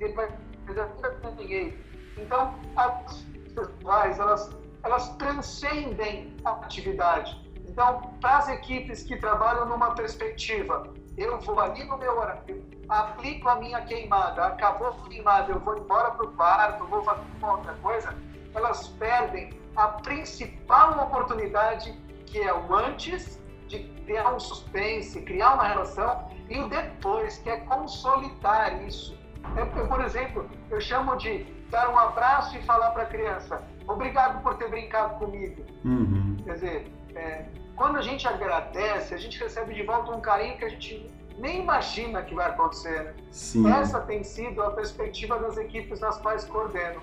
Ele 0.00 0.12
vai 0.12 0.28
dizer, 0.66 0.88
não 1.22 1.36
peguei. 1.36 1.78
Então, 2.16 2.54
as 2.76 3.24
pessoas, 3.54 4.18
elas, 4.18 4.50
elas 4.82 5.08
transcendem 5.16 6.36
a 6.44 6.52
atividade. 6.52 7.46
Então, 7.68 8.00
para 8.20 8.38
as 8.38 8.48
equipes 8.48 9.02
que 9.02 9.16
trabalham 9.16 9.66
numa 9.66 9.94
perspectiva, 9.94 10.92
eu 11.16 11.38
vou 11.40 11.58
ali 11.60 11.84
no 11.84 11.96
meu 11.98 12.18
horário, 12.18 12.64
aplico 12.88 13.48
a 13.48 13.56
minha 13.56 13.80
queimada, 13.82 14.46
acabou 14.46 14.88
a 14.88 15.08
queimada, 15.08 15.52
eu 15.52 15.60
vou 15.60 15.76
embora 15.76 16.10
para 16.12 16.26
o 16.26 16.32
quarto, 16.32 16.86
vou 16.86 17.02
fazer 17.02 17.22
outra 17.42 17.74
coisa, 17.82 18.14
elas 18.54 18.88
perdem 18.88 19.50
a 19.76 19.88
principal 19.88 20.98
oportunidade, 21.04 21.92
que 22.26 22.40
é 22.40 22.52
o 22.52 22.74
antes 22.74 23.40
de 23.68 23.80
criar 24.04 24.34
um 24.34 24.40
suspense, 24.40 25.20
criar 25.22 25.54
uma 25.54 25.68
relação, 25.68 26.28
e 26.48 26.58
o 26.58 26.68
depois, 26.68 27.38
que 27.38 27.50
é 27.50 27.58
consolidar 27.60 28.82
isso. 28.84 29.18
É, 29.56 29.64
por 29.64 30.00
exemplo, 30.00 30.48
eu 30.70 30.80
chamo 30.80 31.16
de 31.16 31.44
dar 31.70 31.90
um 31.90 31.98
abraço 31.98 32.56
e 32.56 32.62
falar 32.62 32.90
para 32.90 33.02
a 33.02 33.06
criança: 33.06 33.62
obrigado 33.86 34.42
por 34.42 34.54
ter 34.56 34.70
brincado 34.70 35.18
comigo. 35.18 35.64
Uhum. 35.84 36.36
Quer 36.44 36.52
dizer, 36.54 36.92
é, 37.14 37.44
quando 37.74 37.98
a 37.98 38.02
gente 38.02 38.26
agradece, 38.26 39.14
a 39.14 39.18
gente 39.18 39.38
recebe 39.38 39.74
de 39.74 39.82
volta 39.82 40.12
um 40.12 40.20
carinho 40.20 40.56
que 40.56 40.64
a 40.64 40.68
gente 40.68 41.10
nem 41.38 41.60
imagina 41.60 42.22
que 42.22 42.34
vai 42.34 42.46
acontecer. 42.48 43.14
Sim. 43.30 43.70
Essa 43.70 44.00
tem 44.00 44.22
sido 44.24 44.62
a 44.62 44.70
perspectiva 44.70 45.38
das 45.38 45.56
equipes 45.58 46.00
nas 46.00 46.18
quais 46.18 46.44
coordeno. 46.44 47.00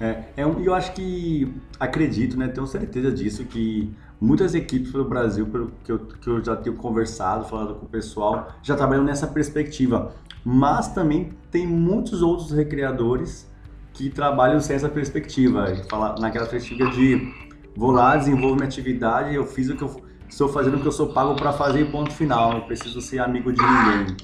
É, 0.00 0.24
é 0.36 0.46
um, 0.46 0.60
eu 0.60 0.74
acho 0.74 0.92
que 0.92 1.52
acredito, 1.78 2.36
né, 2.38 2.48
tenho 2.48 2.66
certeza 2.66 3.10
disso, 3.10 3.44
que 3.44 3.92
muitas 4.20 4.54
equipes 4.54 4.92
pelo 4.92 5.04
Brasil, 5.04 5.46
pelo 5.46 5.72
que 5.82 5.90
eu, 5.90 5.98
que 5.98 6.28
eu 6.28 6.44
já 6.44 6.54
tenho 6.56 6.76
conversado, 6.76 7.44
falado 7.44 7.74
com 7.74 7.86
o 7.86 7.88
pessoal, 7.88 8.48
já 8.62 8.76
trabalham 8.76 9.04
nessa 9.04 9.26
perspectiva. 9.26 10.14
Mas 10.44 10.88
também 10.88 11.32
tem 11.50 11.66
muitos 11.66 12.22
outros 12.22 12.52
recreadores 12.52 13.48
que 13.92 14.08
trabalham 14.08 14.60
sem 14.60 14.76
essa 14.76 14.88
perspectiva, 14.88 15.74
falar 15.90 16.18
naquela 16.20 16.46
perspectiva 16.46 16.90
de 16.90 17.48
vou 17.76 17.90
lá, 17.90 18.16
desenvolvo 18.16 18.56
minha 18.56 18.66
atividade, 18.66 19.34
eu 19.34 19.46
fiz 19.46 19.68
o 19.68 19.76
que 19.76 19.82
eu 19.82 20.02
estou 20.28 20.48
fazendo 20.48 20.76
o 20.76 20.80
que 20.80 20.86
eu 20.86 20.92
sou 20.92 21.08
pago 21.12 21.34
para 21.34 21.52
fazer 21.52 21.90
ponto 21.90 22.12
final, 22.12 22.52
não 22.52 22.60
preciso 22.62 23.00
ser 23.00 23.18
amigo 23.18 23.52
de 23.52 23.60
ninguém 23.60 24.16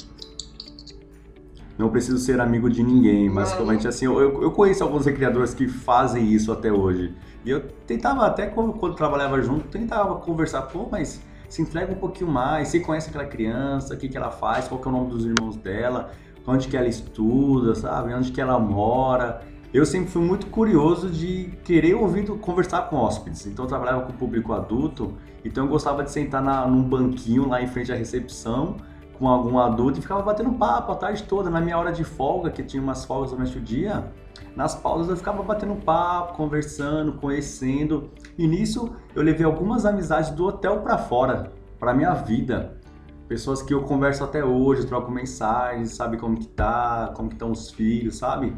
não 1.77 1.89
preciso 1.89 2.19
ser 2.19 2.41
amigo 2.41 2.71
de 2.71 2.83
ninguém, 2.83 3.29
mas 3.29 3.53
realmente 3.53 3.89
assim, 3.89 4.05
eu, 4.07 4.43
eu 4.43 4.51
conheço 4.51 4.85
alguns 4.85 5.07
recreadores 5.07 5.55
que 5.55 5.67
fazem 5.67 6.33
isso 6.33 6.53
até 6.53 6.73
hoje. 6.73 7.15
E 7.45 7.51
eu 7.51 7.61
tentava, 7.87 8.27
até 8.27 8.47
quando, 8.47 8.73
quando 8.75 8.95
trabalhava 8.95 9.41
junto, 9.43 9.67
tentava 9.69 10.15
conversar, 10.17 10.63
pô, 10.63 10.89
mas 10.91 11.21
se 11.49 11.63
entrega 11.63 11.93
um 11.93 11.97
pouquinho 11.97 12.31
mais, 12.31 12.69
você 12.69 12.81
conhece 12.81 13.11
aquela 13.11 13.27
criança, 13.27 13.95
o 13.95 13.97
que, 13.97 14.09
que 14.09 14.17
ela 14.17 14.31
faz, 14.31 14.69
qual 14.69 14.81
que 14.81 14.89
é 14.89 14.91
o 14.91 14.95
nome 14.95 15.11
dos 15.11 15.25
irmãos 15.25 15.57
dela, 15.57 16.11
onde 16.47 16.69
que 16.69 16.77
ela 16.77 16.89
estuda, 16.89 17.75
sabe, 17.75 18.15
onde 18.15 18.31
que 18.33 18.41
ela 18.41 18.59
mora. 18.59 19.43
Eu 19.73 19.85
sempre 19.85 20.11
fui 20.11 20.23
muito 20.23 20.47
curioso 20.47 21.11
de 21.11 21.53
querer 21.65 21.95
ouvir, 21.95 22.27
conversar 22.39 22.83
com 22.83 22.97
hóspedes. 22.97 23.47
Então 23.47 23.65
eu 23.65 23.69
trabalhava 23.69 24.03
com 24.03 24.13
o 24.13 24.15
público 24.15 24.53
adulto, 24.53 25.15
então 25.45 25.65
eu 25.65 25.71
gostava 25.71 26.05
de 26.05 26.11
sentar 26.13 26.43
na, 26.43 26.67
num 26.67 26.83
banquinho 26.83 27.49
lá 27.49 27.61
em 27.61 27.67
frente 27.67 27.91
à 27.91 27.97
recepção, 27.97 28.77
com 29.25 29.31
algum 29.31 29.59
adulto 29.59 29.99
e 29.99 30.03
ficava 30.03 30.21
batendo 30.21 30.53
papo 30.53 30.93
a 30.93 30.97
tarde 30.97 31.23
toda. 31.23 31.49
Na 31.49 31.59
minha 31.59 31.79
hora 31.79 31.91
de 31.91 32.05
folga, 32.05 32.51
que 32.51 32.63
tinha 32.63 32.83
umas 32.83 33.07
folgas 33.07 33.31
durante 33.31 33.57
o 33.57 33.61
dia, 33.61 34.13
nas 34.55 34.75
pausas 34.75 35.09
eu 35.09 35.17
ficava 35.17 35.43
batendo 35.43 35.75
papo, 35.77 36.35
conversando, 36.35 37.15
conhecendo. 37.15 38.11
E 38.37 38.47
nisso 38.47 38.95
eu 39.15 39.23
levei 39.23 39.47
algumas 39.47 39.87
amizades 39.87 40.31
do 40.31 40.45
hotel 40.45 40.81
para 40.83 40.99
fora, 40.99 41.51
para 41.81 41.95
minha 41.95 42.13
vida. 42.13 42.79
Pessoas 43.27 43.63
que 43.63 43.73
eu 43.73 43.83
converso 43.85 44.23
até 44.23 44.45
hoje, 44.45 44.87
troco 44.87 45.11
mensagens, 45.11 45.95
sabe 45.95 46.19
como 46.19 46.39
que 46.39 46.47
tá, 46.47 47.11
como 47.17 47.31
que 47.31 47.35
estão 47.35 47.51
os 47.51 47.71
filhos, 47.71 48.19
sabe? 48.19 48.55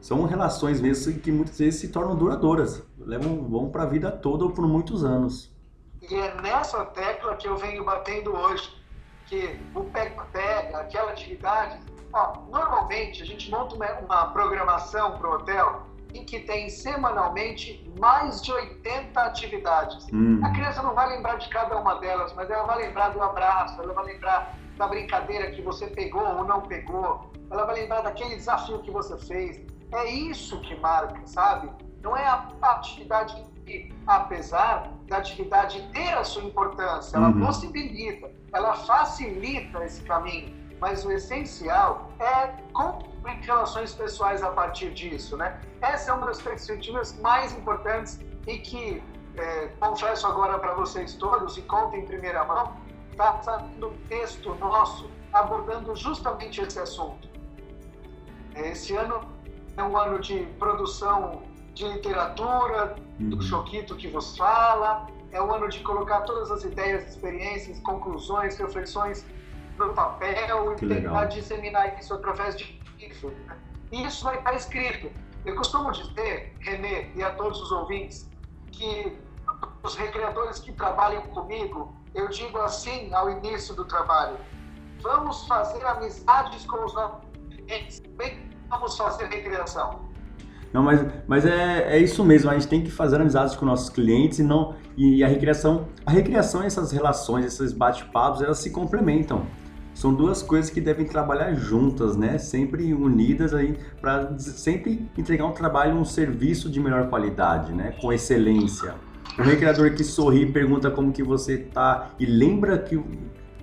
São 0.00 0.24
relações 0.26 0.80
mesmo 0.80 1.18
que 1.18 1.32
muitas 1.32 1.58
vezes 1.58 1.80
se 1.80 1.88
tornam 1.88 2.14
duradouras, 2.14 2.84
levam 2.96 3.48
vão 3.48 3.68
para 3.68 3.82
a 3.82 3.86
vida 3.86 4.12
toda 4.12 4.44
ou 4.44 4.50
por 4.50 4.68
muitos 4.68 5.04
anos. 5.04 5.52
E 6.08 6.14
é 6.14 6.40
nessa 6.40 6.84
tecla 6.84 7.34
que 7.34 7.48
eu 7.48 7.56
venho 7.56 7.84
batendo 7.84 8.30
hoje 8.30 8.83
que 9.26 9.58
o 9.74 9.84
pega-pega, 9.84 10.78
aquela 10.78 11.12
atividade, 11.12 11.78
ó, 12.12 12.40
normalmente 12.50 13.22
a 13.22 13.26
gente 13.26 13.50
monta 13.50 13.74
uma, 13.74 13.92
uma 14.00 14.26
programação 14.32 15.18
para 15.18 15.28
o 15.28 15.34
hotel 15.34 15.82
em 16.14 16.24
que 16.24 16.40
tem 16.40 16.68
semanalmente 16.68 17.92
mais 17.98 18.40
de 18.40 18.52
80 18.52 19.20
atividades. 19.20 20.06
Hum. 20.12 20.40
A 20.44 20.50
criança 20.50 20.82
não 20.82 20.94
vai 20.94 21.08
lembrar 21.08 21.36
de 21.36 21.48
cada 21.48 21.76
uma 21.76 21.98
delas, 21.98 22.32
mas 22.34 22.48
ela 22.48 22.64
vai 22.64 22.86
lembrar 22.86 23.08
do 23.08 23.20
abraço, 23.20 23.82
ela 23.82 23.92
vai 23.92 24.04
lembrar 24.04 24.56
da 24.76 24.86
brincadeira 24.86 25.50
que 25.50 25.60
você 25.60 25.88
pegou 25.88 26.22
ou 26.22 26.44
não 26.44 26.62
pegou, 26.62 27.32
ela 27.50 27.64
vai 27.64 27.80
lembrar 27.80 28.02
daquele 28.02 28.36
desafio 28.36 28.80
que 28.82 28.90
você 28.90 29.18
fez. 29.18 29.60
É 29.92 30.06
isso 30.06 30.60
que 30.60 30.74
marca, 30.76 31.20
sabe? 31.26 31.70
Não 32.00 32.16
é 32.16 32.24
a 32.26 32.48
atividade 32.62 33.44
que, 33.64 33.94
apesar 34.06 34.90
da 35.06 35.18
atividade 35.18 35.80
ter 35.92 36.12
a 36.12 36.24
sua 36.24 36.42
importância, 36.42 37.16
ela 37.16 37.28
uhum. 37.28 37.46
possibilita 37.46 38.30
ela 38.54 38.74
facilita 38.74 39.84
esse 39.84 40.00
caminho, 40.02 40.54
mas 40.80 41.04
o 41.04 41.10
essencial 41.10 42.08
é 42.20 42.46
construir 42.72 43.40
relações 43.42 43.92
pessoais 43.92 44.42
a 44.44 44.50
partir 44.50 44.94
disso, 44.94 45.36
né? 45.36 45.60
Essa 45.82 46.12
é 46.12 46.14
uma 46.14 46.26
das 46.26 46.40
perspectivas 46.40 47.18
mais 47.20 47.52
importantes 47.52 48.20
e 48.46 48.58
que 48.58 49.02
é, 49.36 49.66
confesso 49.80 50.26
agora 50.28 50.56
para 50.58 50.72
vocês 50.74 51.14
todos 51.14 51.58
e 51.58 51.62
conto 51.62 51.96
em 51.96 52.06
primeira 52.06 52.44
mão, 52.44 52.76
está 53.10 53.42
saindo 53.42 53.88
um 53.88 53.96
texto 54.08 54.54
nosso 54.54 55.10
abordando 55.32 55.96
justamente 55.96 56.60
esse 56.60 56.78
assunto. 56.78 57.28
Esse 58.54 58.94
ano 58.94 59.20
é 59.76 59.82
um 59.82 59.96
ano 59.96 60.20
de 60.20 60.46
produção 60.60 61.42
de 61.74 61.86
literatura, 61.88 62.96
do 63.18 63.36
uhum. 63.36 63.42
Choquito 63.42 63.96
que 63.96 64.08
vos 64.08 64.36
fala, 64.36 65.06
é 65.32 65.42
o 65.42 65.52
ano 65.52 65.68
de 65.68 65.80
colocar 65.80 66.20
todas 66.22 66.50
as 66.50 66.64
ideias, 66.64 67.08
experiências, 67.08 67.80
conclusões, 67.80 68.56
reflexões 68.56 69.26
no 69.76 69.92
papel 69.92 70.72
e 70.72 70.86
tentar 70.86 71.24
disseminar 71.26 71.98
isso 71.98 72.14
através 72.14 72.56
de 72.56 72.80
isso. 72.98 73.28
Né? 73.28 73.58
E 73.90 74.06
isso 74.06 74.24
vai 74.24 74.38
estar 74.38 74.54
escrito. 74.54 75.10
Eu 75.44 75.56
costumo 75.56 75.90
dizer, 75.90 76.54
Renê, 76.60 77.10
e 77.14 77.22
a 77.22 77.32
todos 77.32 77.60
os 77.60 77.70
ouvintes, 77.72 78.30
que 78.70 79.16
os 79.82 79.96
recreadores 79.96 80.60
que 80.60 80.72
trabalham 80.72 81.22
comigo, 81.22 81.94
eu 82.14 82.28
digo 82.28 82.58
assim 82.58 83.12
ao 83.12 83.30
início 83.30 83.74
do 83.74 83.84
trabalho, 83.84 84.38
vamos 85.02 85.46
fazer 85.46 85.84
amizades 85.84 86.64
com 86.64 86.84
os 86.84 86.94
nossos 86.94 87.20
clientes, 87.50 88.02
vamos 88.68 88.96
fazer 88.96 89.26
recreação. 89.26 90.03
Não, 90.74 90.82
mas, 90.82 91.06
mas 91.28 91.46
é, 91.46 91.96
é 91.96 91.98
isso 91.98 92.24
mesmo, 92.24 92.50
a 92.50 92.54
gente 92.54 92.66
tem 92.66 92.82
que 92.82 92.90
fazer 92.90 93.20
amizades 93.20 93.54
com 93.54 93.64
nossos 93.64 93.88
clientes 93.88 94.40
e 94.40 94.42
não 94.42 94.74
e 94.96 95.22
a 95.22 95.28
recreação, 95.28 95.86
a 96.04 96.10
recreação 96.10 96.64
essas 96.64 96.90
relações, 96.90 97.44
esses 97.46 97.72
bate-papos, 97.72 98.42
elas 98.42 98.58
se 98.58 98.70
complementam. 98.70 99.46
São 99.94 100.12
duas 100.12 100.42
coisas 100.42 100.72
que 100.72 100.80
devem 100.80 101.06
trabalhar 101.06 101.54
juntas, 101.54 102.16
né? 102.16 102.38
Sempre 102.38 102.92
unidas 102.92 103.54
aí 103.54 103.78
para 104.00 104.36
sempre 104.36 105.08
entregar 105.16 105.46
um 105.46 105.52
trabalho, 105.52 105.94
um 105.94 106.04
serviço 106.04 106.68
de 106.68 106.80
melhor 106.80 107.08
qualidade, 107.08 107.72
né? 107.72 107.94
Com 108.00 108.12
excelência. 108.12 108.94
O 109.38 109.42
recreador 109.42 109.94
que 109.94 110.02
sorri, 110.02 110.44
pergunta 110.46 110.90
como 110.90 111.12
que 111.12 111.22
você 111.22 111.56
tá 111.56 112.10
e 112.18 112.26
lembra 112.26 112.76
que, 112.78 113.00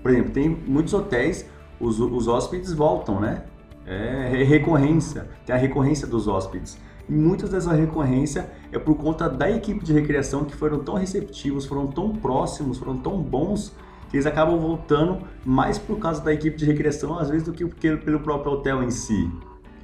por 0.01 0.11
exemplo, 0.11 0.31
tem 0.31 0.47
muitos 0.47 0.93
hotéis, 0.93 1.45
os, 1.77 1.99
os 1.99 2.29
hóspedes 2.29 2.71
voltam, 2.71 3.19
né? 3.19 3.43
É 3.85 4.43
recorrência, 4.43 5.27
tem 5.45 5.53
a 5.53 5.59
recorrência 5.59 6.07
dos 6.07 6.29
hóspedes. 6.29 6.77
E 7.11 7.13
muitas 7.13 7.49
dessa 7.49 7.73
recorrência 7.73 8.49
é 8.71 8.79
por 8.79 8.95
conta 8.95 9.29
da 9.29 9.51
equipe 9.51 9.83
de 9.83 9.91
recreação 9.91 10.45
que 10.45 10.55
foram 10.55 10.79
tão 10.79 10.95
receptivos, 10.95 11.65
foram 11.65 11.87
tão 11.87 12.15
próximos, 12.15 12.77
foram 12.77 12.97
tão 12.97 13.21
bons 13.21 13.75
que 14.09 14.15
eles 14.15 14.25
acabam 14.25 14.57
voltando 14.57 15.27
mais 15.45 15.77
por 15.77 15.99
causa 15.99 16.23
da 16.23 16.31
equipe 16.31 16.55
de 16.55 16.63
recreação, 16.63 17.19
às 17.19 17.29
vezes, 17.29 17.43
do 17.43 17.51
que 17.51 17.65
pelo 17.97 18.21
próprio 18.21 18.53
hotel 18.53 18.81
em 18.81 18.89
si. 18.89 19.29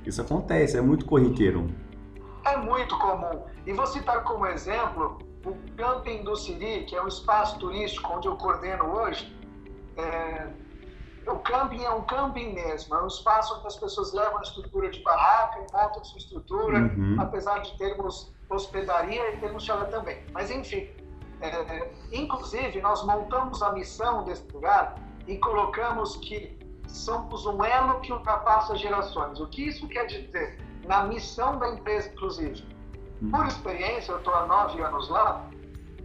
Isso 0.06 0.22
acontece, 0.22 0.78
é 0.78 0.82
muito 0.82 1.04
corriqueiro. 1.04 1.68
É 2.46 2.56
muito 2.56 2.98
comum. 2.98 3.42
E 3.66 3.74
vou 3.74 3.88
citar 3.88 4.24
como 4.24 4.46
exemplo 4.46 5.18
o 5.46 5.54
Camping 5.76 6.24
do 6.24 6.34
Siri, 6.34 6.86
que 6.86 6.96
é 6.96 7.04
um 7.04 7.10
espaço 7.10 7.60
turístico 7.60 8.10
onde 8.14 8.30
eu 8.30 8.38
coordeno 8.38 8.86
hoje. 8.86 9.36
É 9.98 10.48
o 11.30 11.40
camping 11.40 11.84
é 11.84 11.92
um 11.92 12.02
camping 12.04 12.54
mesmo, 12.54 12.96
é 12.96 13.04
um 13.04 13.08
espaço 13.08 13.56
onde 13.58 13.68
as 13.68 13.76
pessoas 13.76 14.14
levam 14.14 14.38
a 14.40 14.42
estrutura 14.42 14.90
de 14.90 15.02
barraca 15.02 15.66
montam 15.74 16.04
sua 16.04 16.18
estrutura, 16.18 16.80
uhum. 16.80 17.18
apesar 17.20 17.60
de 17.60 17.78
termos 17.78 18.34
hospedaria 18.50 19.34
e 19.34 19.38
termos 19.38 19.64
chala 19.64 19.86
também. 19.86 20.24
Mas 20.32 20.50
enfim, 20.50 20.90
é, 21.42 21.92
inclusive 22.12 22.82
nós 22.82 23.06
montamos 23.06 23.62
a 23.62 23.72
missão 23.74 24.24
desse 24.24 24.50
lugar 24.52 24.96
e 25.28 25.38
colocamos 25.38 26.16
que 26.18 26.58
somos 26.88 27.46
um 27.46 27.64
elo 27.64 28.00
que 28.00 28.14
ultrapassa 28.14 28.76
gerações. 28.76 29.40
O 29.40 29.48
que 29.48 29.68
isso 29.68 29.88
quer 29.90 30.06
dizer? 30.06 30.60
Na 30.86 31.04
missão 31.04 31.60
da 31.60 31.70
empresa, 31.70 32.10
inclusive. 32.10 32.64
Uhum. 33.22 33.32
Por 33.32 33.46
experiência, 33.48 34.14
eu 34.14 34.20
estou 34.20 34.34
há 34.34 34.46
nove 34.46 34.82
anos 34.82 35.10
lá, 35.10 35.46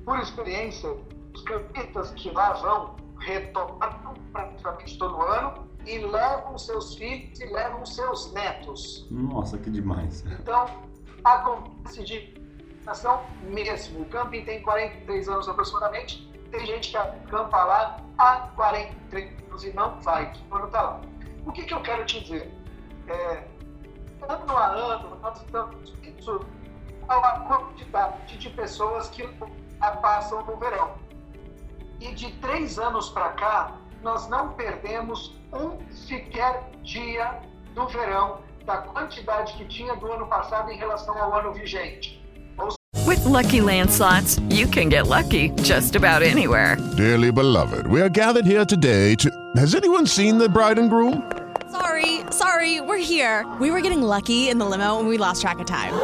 por 0.05 0.19
experiência, 0.19 0.97
os 1.33 1.43
campistas 1.43 2.11
que 2.13 2.31
lá 2.31 2.55
vão 2.55 2.97
retornam 3.23 4.15
praticamente 4.33 4.99
todo 4.99 5.23
ano 5.23 5.69
e 5.87 5.99
levam 5.99 6.57
seus 6.59 6.95
filhos 6.95 7.41
e 7.41 7.47
levam 7.47 7.85
seus 7.85 8.33
netos. 8.33 9.07
Nossa, 9.11 9.59
que 9.59 9.71
demais. 9.71 10.25
Então, 10.27 10.67
acontece 11.25 12.05
de 12.05 12.35
nação 12.85 13.25
mesmo. 13.45 14.03
O 14.03 14.05
camping 14.07 14.45
tem 14.45 14.63
43 14.63 15.29
anos 15.29 15.49
aproximadamente. 15.49 16.31
Tem 16.51 16.67
gente 16.67 16.91
que 16.91 16.97
acampa 16.97 17.65
lá 17.65 18.01
há 18.19 18.49
43 18.55 19.43
anos 19.49 19.65
e 19.65 19.73
não 19.73 20.01
vai, 20.01 20.33
quando 20.49 20.67
está 20.67 20.83
lá. 20.83 21.01
O 21.47 21.53
que, 21.53 21.65
que 21.65 21.75
eu 21.75 21.81
quero 21.81 22.05
te 22.05 22.21
dizer? 22.21 22.53
É, 23.09 23.45
ano 24.29 24.57
a 24.57 24.67
ano, 24.67 25.19
nós 25.21 25.41
estamos 25.41 25.93
a 27.09 27.19
uma 27.19 27.41
quantidade 27.41 28.39
de 28.39 28.51
pessoas 28.51 29.09
que 29.11 29.29
passam 30.01 30.45
no 30.45 30.57
verão. 30.57 31.02
E 32.03 32.13
de 32.17 32.33
três 32.41 32.81
anos 32.81 33.11
para 33.11 33.29
cá, 33.29 33.77
nós 34.03 34.29
não 34.29 34.49
perdemos 34.55 35.33
um 35.53 35.79
sequer 35.93 36.69
dia 36.83 37.39
do 37.77 37.87
verão 37.87 38.41
da 38.67 38.79
quantidade 38.79 39.53
que 39.53 39.65
tinha 39.67 39.95
do 39.95 40.11
ano 40.11 40.27
passado 40.27 40.69
em 40.73 40.77
relação 40.77 41.17
ao 41.17 41.33
ano 41.33 41.53
vigente. 41.53 42.21
With 43.07 43.25
lucky 43.25 43.61
landslots, 43.61 44.41
you 44.51 44.67
can 44.67 44.89
get 44.89 45.07
lucky 45.07 45.51
just 45.63 45.95
about 45.95 46.25
anywhere. 46.25 46.77
Dearly 46.97 47.31
beloved, 47.31 47.87
we 47.87 48.01
are 48.01 48.11
gathered 48.11 48.47
here 48.47 48.67
today 48.67 49.15
to. 49.17 49.31
Has 49.55 49.73
anyone 49.77 50.05
seen 50.05 50.39
the 50.39 50.49
bride 50.49 50.81
and 50.81 50.91
groom? 50.91 51.23
Sorry, 51.71 52.23
sorry, 52.33 52.81
we're 52.81 52.99
here. 52.99 53.47
We 53.61 53.71
were 53.71 53.81
getting 53.81 54.03
lucky 54.03 54.49
in 54.49 54.59
the 54.59 54.67
limo 54.67 54.99
and 54.99 55.09
we 55.09 55.19
lost 55.19 55.41
track 55.41 55.61
of 55.61 55.67
time. 55.67 55.95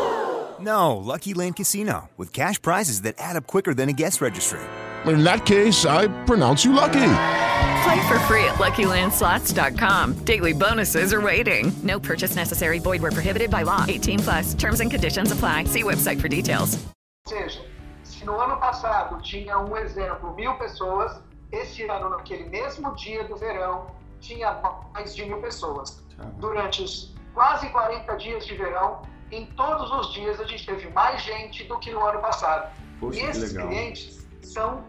No, 0.61 0.97
Lucky 0.97 1.35
Land 1.35 1.57
Casino, 1.57 2.09
with 2.17 2.33
cash 2.33 2.63
prizes 2.63 3.03
that 3.03 3.17
add 3.19 3.35
up 3.35 3.49
quicker 3.49 3.75
than 3.75 3.89
a 3.89 3.93
guest 3.93 4.21
registry 4.21 4.61
in 5.07 5.25
that 5.25 5.47
case, 5.47 5.85
I 5.87 6.09
pronounce 6.25 6.65
you 6.65 6.73
lucky. 6.73 7.15
Play 7.85 8.09
for 8.09 8.19
free 8.21 8.45
at 8.45 8.57
LuckyLandSlots.com. 8.59 10.25
Daily 10.25 10.53
bonuses 10.53 11.13
are 11.13 11.21
waiting. 11.21 11.73
No 11.83 12.01
purchase 12.01 12.35
necessary. 12.35 12.79
Void 12.81 13.01
were 13.03 13.11
prohibited 13.11 13.51
by 13.51 13.63
law. 13.63 13.85
18 13.89 14.19
plus. 14.19 14.55
Terms 14.55 14.81
and 14.81 14.91
conditions 14.91 15.33
apply. 15.33 15.65
See 15.65 15.83
website 15.83 16.21
for 16.21 16.29
details. 16.29 16.79
Ou 17.27 17.35
seja, 17.35 17.61
se 18.03 18.25
no 18.25 18.39
ano 18.41 18.57
passado 18.57 19.21
tinha 19.23 19.59
um 19.59 19.77
exemplo 19.77 20.35
mil 20.35 20.55
pessoas, 20.55 21.13
esse 21.53 21.85
ano 21.85 22.11
naquele 22.11 22.49
mesmo 22.49 22.95
dia 22.95 23.25
do 23.25 23.37
verão 23.37 23.87
tinha 24.21 24.61
mais 24.93 25.15
de 25.15 25.25
mil 25.25 25.41
pessoas. 25.41 26.03
Durante 26.39 26.83
os 26.83 27.15
quase 27.35 27.69
40 27.69 28.17
dias 28.17 28.47
de 28.47 28.57
verão, 28.57 29.03
em 29.31 29.47
todos 29.47 29.91
os 29.93 30.13
dias 30.13 30.41
a 30.41 30.45
gente 30.45 30.67
teve 30.67 30.91
mais 30.91 31.23
gente 31.23 31.65
do 31.65 31.79
que 31.79 31.91
no 31.91 32.05
ano 32.05 32.21
passado. 32.21 32.73
Poxa, 32.99 33.21
e 33.21 33.25
esses 33.25 33.53
clientes 33.53 34.27
são 34.49 34.85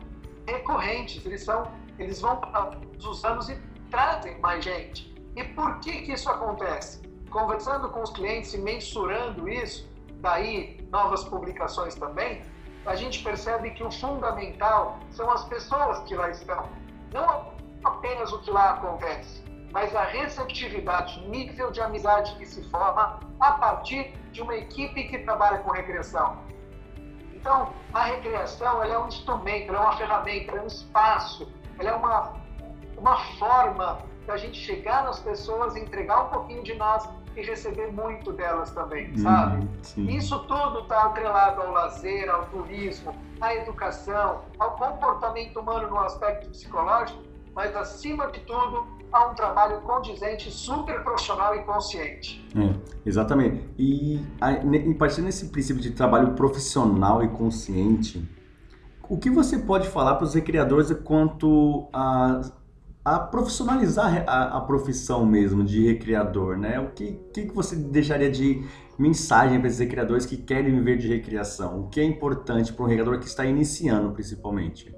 recorrentes, 0.47 1.25
eles, 1.25 1.43
são, 1.43 1.71
eles 1.97 2.21
vão 2.21 2.37
todos 2.37 3.05
os 3.05 3.25
anos 3.25 3.49
e 3.49 3.55
trazem 3.89 4.39
mais 4.39 4.63
gente. 4.63 5.13
E 5.35 5.43
por 5.43 5.79
que, 5.79 6.01
que 6.01 6.13
isso 6.13 6.29
acontece? 6.29 7.01
Conversando 7.29 7.89
com 7.89 8.01
os 8.01 8.11
clientes 8.11 8.53
e 8.53 8.57
mensurando 8.57 9.47
isso, 9.47 9.87
daí 10.21 10.87
novas 10.91 11.23
publicações 11.23 11.95
também, 11.95 12.41
a 12.85 12.95
gente 12.95 13.23
percebe 13.23 13.71
que 13.71 13.83
o 13.83 13.91
fundamental 13.91 14.97
são 15.11 15.29
as 15.29 15.45
pessoas 15.45 15.99
que 15.99 16.15
lá 16.15 16.29
estão. 16.29 16.67
Não 17.13 17.53
apenas 17.83 18.31
o 18.33 18.39
que 18.39 18.49
lá 18.49 18.71
acontece, 18.71 19.43
mas 19.71 19.95
a 19.95 20.03
receptividade, 20.03 21.19
o 21.19 21.29
nível 21.29 21.71
de 21.71 21.81
amizade 21.81 22.35
que 22.35 22.45
se 22.45 22.67
forma 22.69 23.19
a 23.39 23.51
partir 23.53 24.13
de 24.31 24.41
uma 24.41 24.55
equipe 24.55 25.03
que 25.03 25.19
trabalha 25.19 25.59
com 25.59 25.71
recreação. 25.71 26.39
Então, 27.39 27.71
a 27.93 28.03
recreação 28.03 28.83
é 28.83 28.99
um 28.99 29.07
instrumento, 29.07 29.73
é 29.73 29.79
uma 29.79 29.95
ferramenta, 29.95 30.57
é 30.57 30.61
um 30.61 30.67
espaço, 30.67 31.47
ela 31.79 31.89
é 31.89 31.93
uma, 31.93 32.33
uma 32.97 33.17
forma 33.37 33.99
da 34.27 34.37
gente 34.37 34.59
chegar 34.59 35.03
nas 35.03 35.19
pessoas, 35.19 35.75
entregar 35.75 36.25
um 36.25 36.29
pouquinho 36.29 36.63
de 36.63 36.73
nós 36.75 37.09
e 37.35 37.41
receber 37.41 37.91
muito 37.91 38.33
delas 38.33 38.71
também, 38.71 39.09
uhum, 39.11 39.17
sabe? 39.17 39.69
Isso 39.97 40.37
tudo 40.39 40.79
está 40.79 41.03
atrelado 41.05 41.61
ao 41.61 41.71
lazer, 41.71 42.29
ao 42.29 42.45
turismo, 42.47 43.15
à 43.39 43.55
educação, 43.55 44.41
ao 44.59 44.71
comportamento 44.71 45.59
humano 45.59 45.89
no 45.89 45.99
aspecto 45.99 46.49
psicológico, 46.49 47.23
mas 47.59 47.75
acima 47.75 48.31
de 48.31 48.39
tudo 48.39 48.87
a 49.11 49.27
um 49.27 49.35
trabalho 49.35 49.81
condizente, 49.81 50.49
super 50.49 51.03
profissional 51.03 51.53
e 51.53 51.63
consciente. 51.63 52.47
É, 52.55 52.73
exatamente. 53.05 53.69
E 53.77 54.25
a, 54.39 54.53
e 54.53 54.93
partindo 54.93 55.25
desse 55.25 55.49
princípio 55.49 55.81
de 55.81 55.91
trabalho 55.91 56.35
profissional 56.35 57.21
e 57.21 57.27
consciente, 57.27 58.25
o 59.09 59.17
que 59.17 59.29
você 59.29 59.57
pode 59.59 59.89
falar 59.89 60.15
para 60.15 60.23
os 60.23 60.35
recreadores 60.35 60.89
quanto 61.03 61.89
a, 61.91 62.49
a 63.03 63.19
profissionalizar 63.19 64.23
a, 64.25 64.57
a, 64.57 64.61
profissão 64.61 65.25
mesmo 65.25 65.61
de 65.61 65.85
recreador, 65.85 66.57
né? 66.57 66.79
O 66.79 66.91
que, 66.91 67.11
que 67.33 67.47
você 67.47 67.75
deixaria 67.75 68.31
de 68.31 68.65
mensagem 68.97 69.59
para 69.59 69.67
esses 69.67 69.81
recreadores 69.81 70.25
que 70.25 70.37
querem 70.37 70.73
viver 70.73 70.97
de 70.97 71.09
recreação? 71.09 71.81
O 71.81 71.89
que 71.89 71.99
é 71.99 72.05
importante 72.05 72.71
para 72.71 72.85
um 72.85 72.87
recreador 72.87 73.19
que 73.19 73.25
está 73.25 73.45
iniciando, 73.45 74.13
principalmente? 74.13 74.95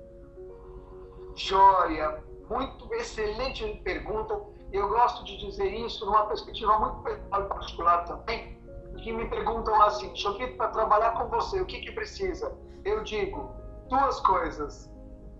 Joia! 1.36 2.30
Muito 2.52 2.94
excelente 2.94 3.66
pergunta. 3.84 4.40
Eu 4.74 4.90
gosto 4.90 5.24
de 5.24 5.38
dizer 5.38 5.74
isso 5.74 6.06
numa 6.06 6.26
perspectiva 6.26 6.78
muito 6.80 7.02
particular 7.30 8.04
também, 8.06 8.60
que 9.02 9.12
me 9.12 9.28
perguntam 9.30 9.82
assim, 9.82 10.14
Choquito, 10.16 10.58
para 10.58 10.68
trabalhar 10.70 11.12
com 11.12 11.28
você, 11.30 11.62
o 11.62 11.66
que, 11.66 11.80
que 11.80 11.92
precisa? 11.92 12.54
Eu 12.84 13.04
digo 13.04 13.50
duas 13.90 14.20
coisas, 14.20 14.92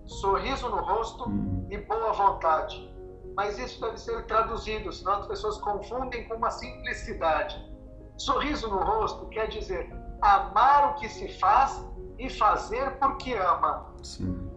sorriso 0.06 0.69
no 0.69 0.78
rosto 0.78 1.26
e 1.69 1.78
boa 1.78 2.13
vontade. 2.13 2.89
Mas 3.36 3.58
isso 3.60 3.80
deve 3.80 3.97
ser 3.97 4.26
traduzido, 4.26 4.91
senão 4.91 5.13
as 5.13 5.28
pessoas 5.28 5.58
confundem 5.58 6.28
com 6.28 6.36
uma 6.36 6.52
simplicidade. 6.52 7.56
Sorriso 8.17 8.67
no 8.67 8.78
rosto 8.78 9.28
quer 9.28 9.47
dizer 9.47 9.89
amar 10.21 10.91
o 10.91 10.93
que 10.95 11.08
se 11.08 11.28
faz 11.39 11.86
e 12.19 12.30
fazer 12.30 12.97
porque 13.00 13.34
ama. 13.34 13.86
Sim. 14.04 14.52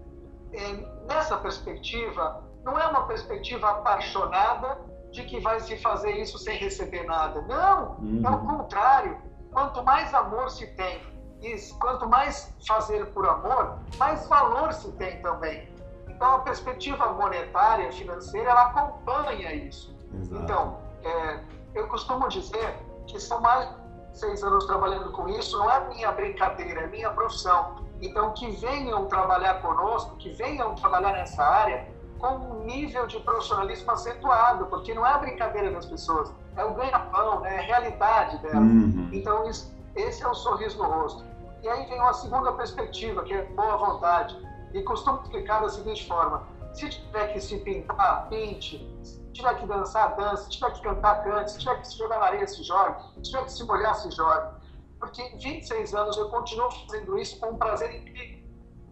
Nessa 1.07 1.37
perspectiva, 1.37 2.43
não 2.65 2.79
é 2.79 2.87
uma 2.87 3.07
perspectiva 3.07 3.71
apaixonada 3.71 4.79
de 5.11 5.25
que 5.25 5.39
vai 5.41 5.61
se 5.61 5.77
fazer 5.79 6.13
isso 6.13 6.39
sem 6.39 6.57
receber 6.59 7.05
nada. 7.05 7.43
Não, 7.43 7.97
uhum. 8.01 8.23
é 8.25 8.31
o 8.31 8.39
contrário. 8.39 9.19
Quanto 9.53 9.83
mais 9.85 10.13
amor 10.13 10.51
se 10.51 10.67
tem 10.75 11.01
e 11.41 11.57
quanto 11.79 12.09
mais 12.09 12.53
fazer 12.67 13.07
por 13.13 13.29
amor, 13.29 13.79
mais 13.99 14.27
valor 14.27 14.73
se 14.73 14.91
tem 14.93 15.21
também. 15.21 15.69
Então, 16.09 16.37
a 16.37 16.39
perspectiva 16.41 17.13
monetária, 17.13 17.93
financeira, 17.93 18.51
ela 18.51 18.63
acompanha 18.63 19.55
isso. 19.55 19.95
Exato. 20.15 20.43
Então, 20.43 20.79
é, 21.03 21.41
eu 21.75 21.87
costumo 21.89 22.29
dizer 22.29 22.77
que 23.07 23.21
são 23.21 23.41
mais 23.41 23.69
de 23.69 24.19
seis 24.19 24.43
anos 24.43 24.65
trabalhando 24.67 25.13
com 25.13 25.29
isso, 25.29 25.59
não 25.59 25.71
é 25.71 25.89
minha 25.89 26.11
brincadeira, 26.13 26.83
é 26.83 26.87
minha 26.87 27.11
profissão. 27.11 27.84
Então, 28.05 28.33
que 28.33 28.51
venham 28.51 29.07
trabalhar 29.07 29.63
conosco, 29.63 30.17
que 30.17 30.29
venham 30.31 30.75
trabalhar 30.75 31.13
nessa 31.13 31.43
área 31.43 31.89
com 32.19 32.35
um 32.37 32.65
nível 32.65 33.07
de 33.07 33.19
profissionalismo 33.21 33.91
acentuado, 33.91 34.67
porque 34.67 34.93
não 34.93 35.07
é 35.07 35.11
a 35.11 35.19
brincadeira 35.19 35.71
das 35.71 35.87
pessoas, 35.87 36.31
é 36.55 36.65
o 36.65 36.75
ganha-pão, 36.75 37.41
né? 37.41 37.57
é 37.57 37.59
a 37.61 37.63
realidade 37.63 38.39
dela. 38.39 38.61
Uhum. 38.61 39.09
Então, 39.11 39.49
isso, 39.49 39.75
esse 39.97 40.23
é 40.23 40.29
o 40.29 40.35
sorriso 40.35 40.77
no 40.79 40.85
rosto. 40.85 41.25
E 41.63 41.69
aí 41.69 41.87
vem 41.87 41.99
uma 41.99 42.13
segunda 42.13 42.53
perspectiva, 42.53 43.23
que 43.25 43.33
é 43.33 43.43
boa 43.45 43.79
vontade. 43.79 44.37
E 44.75 44.83
costumo 44.83 45.23
explicar 45.23 45.63
da 45.63 45.71
seguinte 45.71 46.07
forma: 46.07 46.43
se 46.75 46.91
tiver 46.91 47.33
que 47.33 47.41
se 47.41 47.57
pintar, 47.59 48.29
pinte. 48.29 48.87
Se 49.03 49.19
tiver 49.33 49.55
que 49.55 49.67
dançar, 49.67 50.15
dance. 50.15 50.45
Se 50.45 50.51
tiver 50.51 50.73
que 50.73 50.83
cantar, 50.83 51.25
cante. 51.25 51.53
Se 51.53 51.59
tiver 51.59 51.81
que 51.81 51.89
se 51.89 51.97
jogar 51.97 52.19
na 52.19 52.27
areia, 52.27 52.47
se 52.47 52.63
jogue. 52.63 53.03
Se 53.17 53.23
tiver 53.23 53.45
que 53.45 53.53
se 53.53 53.65
molhar, 53.65 53.95
se 53.95 54.11
jogue. 54.11 54.64
Porque 55.05 55.21
em 55.21 55.37
26 55.37 55.95
anos 55.95 56.17
eu 56.17 56.31
continuo 56.31 56.71
fazendo 56.71 57.19
isso 57.19 57.39
com 57.39 57.51
um 57.51 57.57
prazer 57.59 57.95
incrível. 57.95 58.43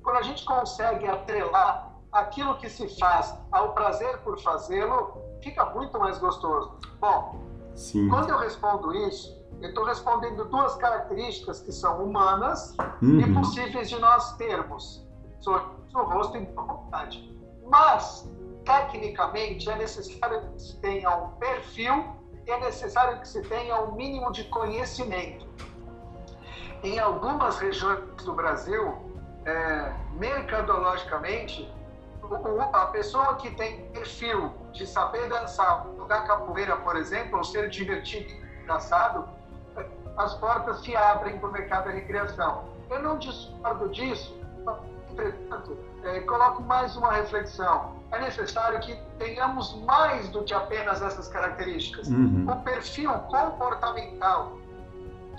Quando 0.03 0.17
a 0.19 0.23
gente 0.23 0.45
consegue 0.45 1.07
atrelar 1.09 1.91
aquilo 2.13 2.55
que 2.59 2.69
se 2.69 2.87
faz 2.99 3.35
ao 3.51 3.73
prazer 3.73 4.19
por 4.19 4.39
fazê-lo, 4.43 5.17
fica 5.43 5.65
muito 5.71 5.99
mais 5.99 6.19
gostoso. 6.19 6.77
Bom, 7.01 7.41
Sim. 7.75 8.11
quando 8.11 8.29
eu 8.29 8.37
respondo 8.37 8.95
isso, 8.95 9.41
eu 9.63 9.71
estou 9.71 9.85
respondendo 9.85 10.45
duas 10.45 10.75
características 10.75 11.61
que 11.61 11.73
são 11.73 12.05
humanas 12.05 12.77
Uhum. 13.01 13.21
e 13.21 13.33
possíveis 13.33 13.89
de 13.89 13.99
nós 13.99 14.33
termos. 14.37 15.09
Sorriso 15.41 15.71
no 15.95 16.03
rosto 16.05 16.37
e 16.37 16.41
boa 16.45 16.67
vontade. 16.75 17.35
Mas, 17.65 18.31
tecnicamente, 18.67 19.71
é 19.71 19.77
necessário 19.77 20.43
que 20.53 20.61
se 20.61 20.77
tenha 20.79 21.09
um 21.17 21.29
perfil 21.37 22.05
e 22.47 22.51
é 22.51 22.61
necessário 22.61 23.19
que 23.21 23.27
se 23.29 23.41
tenha 23.43 23.81
um 23.81 23.93
mínimo 23.95 24.31
de 24.31 24.45
conhecimento. 24.45 25.47
Em 26.83 26.99
algumas 26.99 27.59
regiões 27.59 28.01
do 28.25 28.35
Brasil, 28.35 29.13
é, 29.45 29.93
mercadologicamente, 30.15 31.73
a 32.73 32.87
pessoa 32.87 33.37
que 33.37 33.51
tem 33.53 33.87
perfil 33.91 34.53
de 34.73 34.87
saber 34.87 35.29
dançar, 35.29 35.87
jogar 35.97 36.27
capoeira, 36.27 36.77
por 36.77 36.97
exemplo, 36.97 37.39
ou 37.39 37.45
ser 37.45 37.69
divertido 37.69 38.31
e 38.31 38.63
engraçado, 38.63 39.29
as 40.17 40.35
portas 40.35 40.81
se 40.81 40.97
abrem 40.97 41.39
para 41.39 41.49
o 41.49 41.53
mercado 41.53 41.85
da 41.85 41.91
recreação. 41.91 42.65
Eu 42.91 43.03
não 43.03 43.19
discordo 43.19 43.89
disso, 43.91 44.39
entretanto, 45.11 45.79
eh, 46.05 46.21
coloco 46.21 46.63
mais 46.63 46.97
uma 46.97 47.13
reflexão. 47.13 47.97
É 48.11 48.19
necessário 48.19 48.81
que 48.81 48.95
tenhamos 49.19 49.75
mais 49.83 50.29
do 50.31 50.43
que 50.43 50.53
apenas 50.53 51.01
essas 51.01 51.29
características. 51.29 52.09
Uhum. 52.09 52.47
O 52.49 52.57
perfil 52.63 53.13
comportamental, 53.13 54.59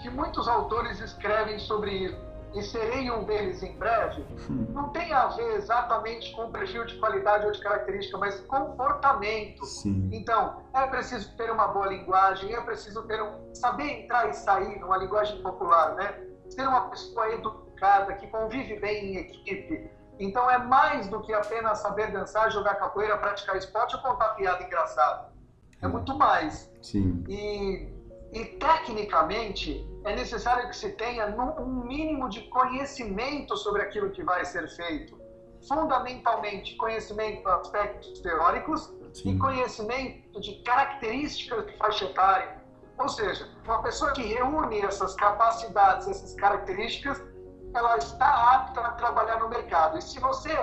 que 0.03 0.09
muitos 0.09 0.49
autores 0.49 0.99
escrevem 0.99 1.57
sobre 1.57 1.91
isso, 1.91 2.33
e 2.53 2.61
serei 2.61 3.09
um 3.09 3.23
deles 3.23 3.63
em 3.63 3.75
breve, 3.77 4.23
não 4.69 4.89
tem 4.89 5.11
a 5.11 5.27
ver 5.27 5.55
exatamente 5.55 6.31
com 6.33 6.43
o 6.43 6.51
perfil 6.51 6.85
de 6.85 6.99
qualidade 6.99 7.47
ou 7.47 7.51
de 7.51 7.59
característica, 7.59 8.15
mas 8.17 8.39
comportamento. 8.41 9.65
Sim. 9.65 10.09
Então, 10.13 10.61
é 10.71 10.85
preciso 10.85 11.35
ter 11.35 11.49
uma 11.49 11.69
boa 11.69 11.87
linguagem, 11.87 12.53
é 12.53 12.61
preciso 12.61 13.01
ter 13.07 13.23
um, 13.23 13.55
saber 13.55 14.03
entrar 14.03 14.29
e 14.29 14.33
sair 14.33 14.79
numa 14.79 14.97
linguagem 14.97 15.41
popular, 15.41 15.95
né? 15.95 16.15
Ser 16.49 16.67
uma 16.67 16.89
pessoa 16.89 17.27
educada, 17.31 18.13
que 18.13 18.27
convive 18.27 18.79
bem 18.79 19.15
em 19.15 19.17
equipe. 19.17 19.89
Então, 20.19 20.47
é 20.47 20.59
mais 20.59 21.07
do 21.07 21.21
que 21.21 21.33
apenas 21.33 21.79
saber 21.79 22.11
dançar, 22.11 22.51
jogar 22.51 22.75
capoeira, 22.75 23.17
praticar 23.17 23.55
esporte 23.55 23.95
ou 23.95 24.01
contar 24.03 24.35
piada 24.35 24.63
engraçada. 24.63 25.33
É 25.81 25.87
muito 25.87 26.15
mais. 26.15 26.71
Sim. 26.83 27.23
E, 27.27 27.91
e 28.33 28.45
tecnicamente, 28.45 29.87
é 30.03 30.15
necessário 30.15 30.67
que 30.67 30.75
se 30.75 30.91
tenha 30.93 31.27
um 31.27 31.85
mínimo 31.85 32.27
de 32.29 32.41
conhecimento 32.49 33.55
sobre 33.55 33.83
aquilo 33.83 34.09
que 34.09 34.23
vai 34.23 34.43
ser 34.43 34.67
feito. 34.69 35.21
Fundamentalmente, 35.67 36.75
conhecimento 36.75 37.43
de 37.43 37.49
aspectos 37.49 38.19
teóricos 38.21 38.91
Sim. 39.13 39.35
e 39.35 39.39
conhecimento 39.39 40.41
de 40.41 40.55
características 40.63 41.67
de 41.67 41.77
faixa 41.77 42.05
etária. 42.05 42.61
Ou 42.97 43.07
seja, 43.07 43.47
uma 43.65 43.81
pessoa 43.83 44.11
que 44.13 44.23
reúne 44.23 44.81
essas 44.81 45.13
capacidades, 45.15 46.07
essas 46.07 46.33
características, 46.35 47.21
ela 47.75 47.97
está 47.97 48.55
apta 48.55 48.81
a 48.81 48.91
trabalhar 48.93 49.39
no 49.39 49.49
mercado. 49.49 49.97
E 49.97 50.01
se 50.01 50.19
você 50.19 50.55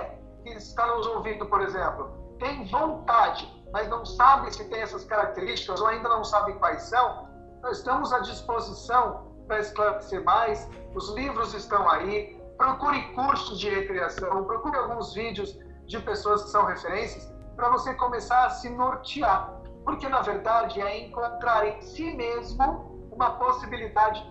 que 0.43 0.49
está 0.51 0.85
nos 0.87 1.07
ouvindo, 1.07 1.45
por 1.45 1.61
exemplo, 1.61 2.35
tem 2.37 2.65
vontade, 2.67 3.49
mas 3.71 3.87
não 3.87 4.05
sabe 4.05 4.53
se 4.53 4.67
tem 4.69 4.81
essas 4.81 5.05
características 5.05 5.79
ou 5.79 5.87
ainda 5.87 6.09
não 6.09 6.23
sabe 6.23 6.53
quais 6.53 6.83
são, 6.83 7.30
nós 7.61 7.77
estamos 7.77 8.11
à 8.11 8.19
disposição 8.19 9.27
para 9.47 9.59
esclarecer 9.59 10.23
mais. 10.23 10.69
Os 10.95 11.09
livros 11.13 11.53
estão 11.53 11.87
aí. 11.89 12.39
Procure 12.57 13.01
cursos 13.13 13.59
de 13.59 13.69
recreação, 13.69 14.43
procure 14.45 14.77
alguns 14.77 15.13
vídeos 15.13 15.57
de 15.85 15.99
pessoas 15.99 16.43
que 16.43 16.49
são 16.49 16.65
referências 16.65 17.31
para 17.55 17.69
você 17.69 17.93
começar 17.95 18.45
a 18.45 18.49
se 18.49 18.69
nortear. 18.69 19.51
Porque, 19.83 20.07
na 20.07 20.21
verdade, 20.21 20.79
é 20.79 21.05
encontrar 21.07 21.67
em 21.67 21.81
si 21.81 22.13
mesmo 22.15 23.09
uma 23.11 23.31
possibilidade 23.31 24.23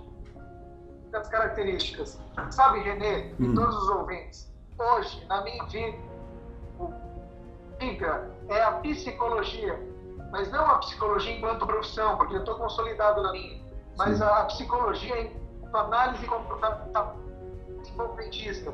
das 1.11 1.29
características. 1.29 2.21
Sabe, 2.51 2.81
Renê, 2.81 3.35
e 3.39 3.49
Hum. 3.49 3.55
todos 3.55 3.77
os 3.83 3.89
ouvintes, 3.91 4.53
hoje, 4.79 5.25
na 5.27 5.43
minha 5.43 5.65
vida, 7.81 8.31
é 8.49 8.63
a 8.63 8.73
psicologia, 8.73 9.79
mas 10.31 10.51
não 10.51 10.65
a 10.67 10.79
psicologia 10.79 11.37
enquanto 11.37 11.67
profissão, 11.67 12.17
porque 12.17 12.35
eu 12.35 12.41
estou 12.41 12.55
consolidado 12.57 13.23
na 13.23 13.33
minha, 13.33 13.61
mas 13.97 14.19
Sim. 14.19 14.25
a 14.25 14.45
psicologia 14.45 15.21
enquanto 15.21 15.77
análise 15.77 16.27
comportamental 16.27 17.17
desenvolvimentista. 17.81 18.73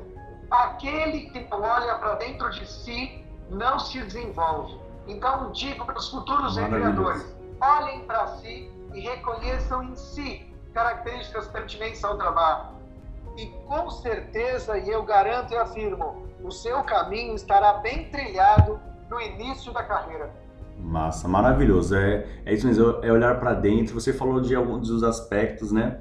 Aquele 0.50 1.30
que 1.30 1.40
não 1.50 1.62
olha 1.62 1.96
para 1.96 2.14
dentro 2.16 2.50
de 2.50 2.66
si 2.66 3.24
não 3.50 3.78
se 3.78 4.00
desenvolve. 4.02 4.78
Então, 5.06 5.50
digo 5.52 5.84
para 5.84 5.98
os 5.98 6.08
futuros 6.08 6.56
empreendedores, 6.56 7.34
olhem 7.60 8.00
para 8.06 8.26
si 8.38 8.70
e 8.92 9.00
reconheçam 9.00 9.82
em 9.84 9.96
si 9.96 10.52
características 10.72 11.48
pertinentes 11.48 12.04
ao 12.04 12.16
trabalho. 12.16 12.76
E 13.36 13.46
com 13.66 13.90
certeza, 13.90 14.78
e 14.78 14.88
eu 14.88 15.02
garanto 15.02 15.52
e 15.52 15.56
afirmo, 15.56 16.26
o 16.42 16.50
seu 16.50 16.82
caminho 16.84 17.34
estará 17.34 17.74
bem 17.74 18.08
trilhado 18.10 18.80
no 19.10 19.20
início 19.20 19.72
da 19.72 19.82
carreira. 19.82 20.30
Massa, 20.78 21.26
maravilhoso. 21.26 21.94
É, 21.94 22.26
é 22.44 22.54
isso 22.54 22.66
mesmo, 22.66 22.98
é 23.02 23.12
olhar 23.12 23.38
para 23.40 23.54
dentro. 23.54 23.94
Você 23.94 24.12
falou 24.12 24.40
de 24.40 24.54
alguns 24.54 24.88
dos 24.88 25.02
aspectos, 25.02 25.72
né? 25.72 26.00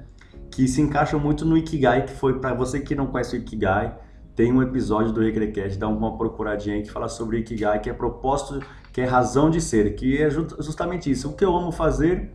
Que 0.51 0.67
se 0.67 0.81
encaixam 0.81 1.19
muito 1.19 1.45
no 1.45 1.57
Ikigai, 1.57 2.05
que 2.05 2.13
foi 2.13 2.39
para 2.39 2.53
você 2.53 2.79
que 2.79 2.95
não 2.95 3.07
conhece 3.07 3.35
o 3.35 3.39
Ikigai, 3.39 3.97
tem 4.35 4.51
um 4.51 4.61
episódio 4.61 5.11
do 5.11 5.21
Recrecast, 5.21 5.77
dá 5.79 5.87
uma 5.87 6.17
procuradinha 6.17 6.75
aí 6.75 6.83
que 6.83 6.91
fala 6.91 7.07
sobre 7.07 7.37
o 7.37 7.39
Ikigai, 7.39 7.79
que 7.79 7.89
é 7.89 7.93
propósito, 7.93 8.59
que 8.91 9.01
é 9.01 9.05
razão 9.05 9.49
de 9.49 9.61
ser, 9.61 9.95
que 9.95 10.21
é 10.21 10.29
ju- 10.29 10.47
justamente 10.59 11.09
isso. 11.09 11.29
O 11.29 11.33
que 11.33 11.43
eu 11.43 11.55
amo 11.55 11.71
fazer, 11.71 12.31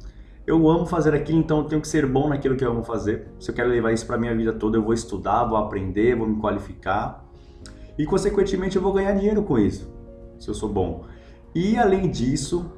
eu 0.46 0.68
amo 0.68 0.86
fazer 0.86 1.14
aquilo, 1.14 1.38
então 1.38 1.58
eu 1.58 1.64
tenho 1.64 1.80
que 1.80 1.88
ser 1.88 2.06
bom 2.06 2.28
naquilo 2.28 2.56
que 2.56 2.64
eu 2.64 2.70
amo 2.70 2.82
fazer. 2.82 3.28
Se 3.38 3.50
eu 3.50 3.54
quero 3.54 3.68
levar 3.68 3.92
isso 3.92 4.06
para 4.06 4.18
minha 4.18 4.34
vida 4.34 4.52
toda, 4.52 4.78
eu 4.78 4.82
vou 4.82 4.94
estudar, 4.94 5.44
vou 5.44 5.58
aprender, 5.58 6.16
vou 6.16 6.26
me 6.26 6.40
qualificar 6.40 7.24
e 7.98 8.04
consequentemente 8.06 8.76
eu 8.76 8.82
vou 8.82 8.92
ganhar 8.92 9.12
dinheiro 9.12 9.42
com 9.42 9.58
isso, 9.58 9.90
se 10.38 10.48
eu 10.48 10.54
sou 10.54 10.68
bom. 10.70 11.04
E 11.54 11.76
além 11.78 12.10
disso, 12.10 12.70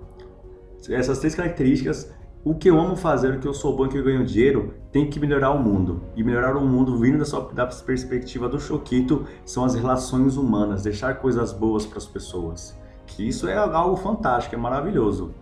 essas 0.88 1.18
três 1.18 1.34
características, 1.34 2.12
o 2.44 2.54
que 2.54 2.68
eu 2.68 2.80
amo 2.80 2.96
fazer, 2.96 3.34
o 3.34 3.38
que 3.38 3.46
eu 3.46 3.54
sou 3.54 3.76
bom, 3.76 3.84
o 3.84 3.88
que 3.88 3.98
eu 3.98 4.04
ganho 4.04 4.24
dinheiro, 4.24 4.74
tem 4.90 5.08
que 5.08 5.20
melhorar 5.20 5.50
o 5.50 5.58
mundo. 5.58 6.02
E 6.16 6.24
melhorar 6.24 6.56
o 6.56 6.60
mundo 6.60 6.98
vindo 6.98 7.18
da, 7.18 7.24
sua, 7.24 7.52
da 7.52 7.66
perspectiva 7.66 8.48
do 8.48 8.58
Choquito 8.58 9.26
são 9.44 9.64
as 9.64 9.74
relações 9.74 10.36
humanas, 10.36 10.82
deixar 10.82 11.14
coisas 11.16 11.52
boas 11.52 11.86
para 11.86 11.98
as 11.98 12.06
pessoas. 12.06 12.76
Que 13.06 13.28
isso 13.28 13.46
é 13.48 13.56
algo 13.56 13.96
fantástico, 13.96 14.54
é 14.54 14.58
maravilhoso. 14.58 15.34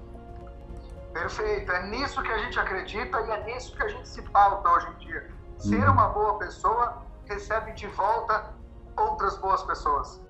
Perfeito. 1.13 1.71
É 1.73 1.91
nisso 1.91 2.23
que 2.23 2.31
a 2.31 2.39
gente 2.39 2.59
acredita 2.59 3.21
e 3.21 3.31
é 3.31 3.45
nisso 3.45 3.77
que 3.77 3.83
a 3.83 3.89
gente 3.89 4.09
se 4.09 4.23
pauta 4.23 4.69
hoje 4.71 4.87
em 4.95 5.07
dia. 5.07 5.27
Ser 5.59 5.77
Uhum. 5.77 5.93
uma 5.93 6.09
boa 6.09 6.39
pessoa 6.39 7.03
recebe 7.27 7.73
de 7.73 7.87
volta 7.89 8.55
outras 8.97 9.37
boas 9.39 9.63
pessoas. 9.63 10.21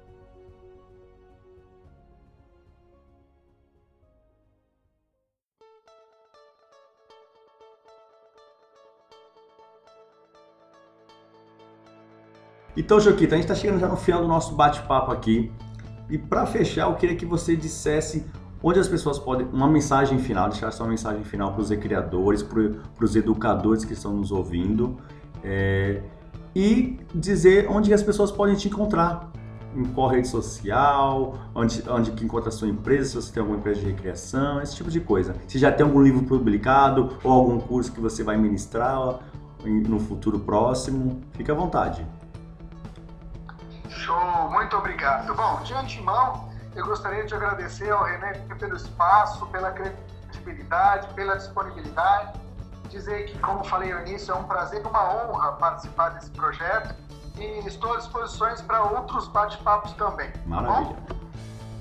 Então, 12.80 12.98
Choquito, 12.98 13.34
a 13.34 13.36
gente 13.36 13.44
está 13.44 13.54
chegando 13.54 13.78
já 13.78 13.86
no 13.86 13.96
final 13.96 14.22
do 14.22 14.26
nosso 14.26 14.54
bate-papo 14.54 15.12
aqui. 15.12 15.52
E 16.08 16.16
para 16.16 16.46
fechar, 16.46 16.88
eu 16.88 16.94
queria 16.94 17.14
que 17.14 17.26
você 17.26 17.54
dissesse 17.54 18.24
onde 18.62 18.78
as 18.78 18.88
pessoas 18.88 19.18
podem. 19.18 19.46
Uma 19.52 19.68
mensagem 19.68 20.18
final, 20.18 20.48
deixar 20.48 20.70
sua 20.70 20.88
mensagem 20.88 21.22
final 21.22 21.52
para 21.52 21.60
os 21.60 21.68
criadores, 21.68 22.42
para 22.42 23.04
os 23.04 23.14
educadores 23.14 23.84
que 23.84 23.92
estão 23.92 24.14
nos 24.14 24.32
ouvindo. 24.32 24.96
é, 25.44 26.00
e 26.56 26.98
dizer 27.14 27.68
onde 27.70 27.92
as 27.92 28.02
pessoas 28.02 28.32
podem 28.32 28.54
te 28.54 28.68
encontrar. 28.68 29.30
em 29.76 29.84
qual 29.84 30.08
rede 30.08 30.26
social, 30.26 31.38
onde, 31.54 31.84
onde 31.88 32.10
que 32.12 32.24
encontra 32.24 32.48
a 32.48 32.52
sua 32.52 32.66
empresa, 32.66 33.10
se 33.10 33.14
você 33.14 33.32
tem 33.32 33.40
alguma 33.42 33.58
empresa 33.58 33.80
de 33.80 33.86
recreação, 33.86 34.60
esse 34.60 34.74
tipo 34.74 34.90
de 34.90 35.00
coisa. 35.00 35.36
Se 35.46 35.58
já 35.58 35.70
tem 35.70 35.84
algum 35.84 36.02
livro 36.02 36.22
publicado 36.24 37.10
ou 37.22 37.30
algum 37.30 37.60
curso 37.60 37.92
que 37.92 38.00
você 38.00 38.24
vai 38.24 38.36
ministrar 38.38 39.20
no 39.64 40.00
futuro 40.00 40.40
próximo, 40.40 41.20
fique 41.34 41.50
à 41.50 41.54
vontade. 41.54 42.04
Show, 44.00 44.50
muito 44.50 44.74
obrigado. 44.78 45.34
Bom, 45.34 45.60
de 45.62 45.74
antemão, 45.74 46.48
eu 46.74 46.86
gostaria 46.86 47.24
de 47.26 47.34
agradecer 47.34 47.90
ao 47.90 48.02
René 48.02 48.32
pelo 48.58 48.74
espaço, 48.74 49.44
pela 49.48 49.70
credibilidade, 49.72 51.06
pela 51.08 51.36
disponibilidade. 51.36 52.40
Dizer 52.88 53.26
que, 53.26 53.38
como 53.38 53.62
falei 53.62 53.92
no 53.92 54.00
início, 54.00 54.32
é 54.32 54.34
um 54.34 54.44
prazer 54.44 54.82
e 54.82 54.88
uma 54.88 55.14
honra 55.14 55.52
participar 55.52 56.08
desse 56.10 56.30
projeto 56.30 56.94
e 57.36 57.66
estou 57.66 57.92
à 57.92 57.98
disposição 57.98 58.54
para 58.66 58.82
outros 58.84 59.28
bate-papos 59.28 59.92
também. 59.92 60.30
Tá 60.30 60.40
Maravilha. 60.46 60.96
Tá 61.06 61.14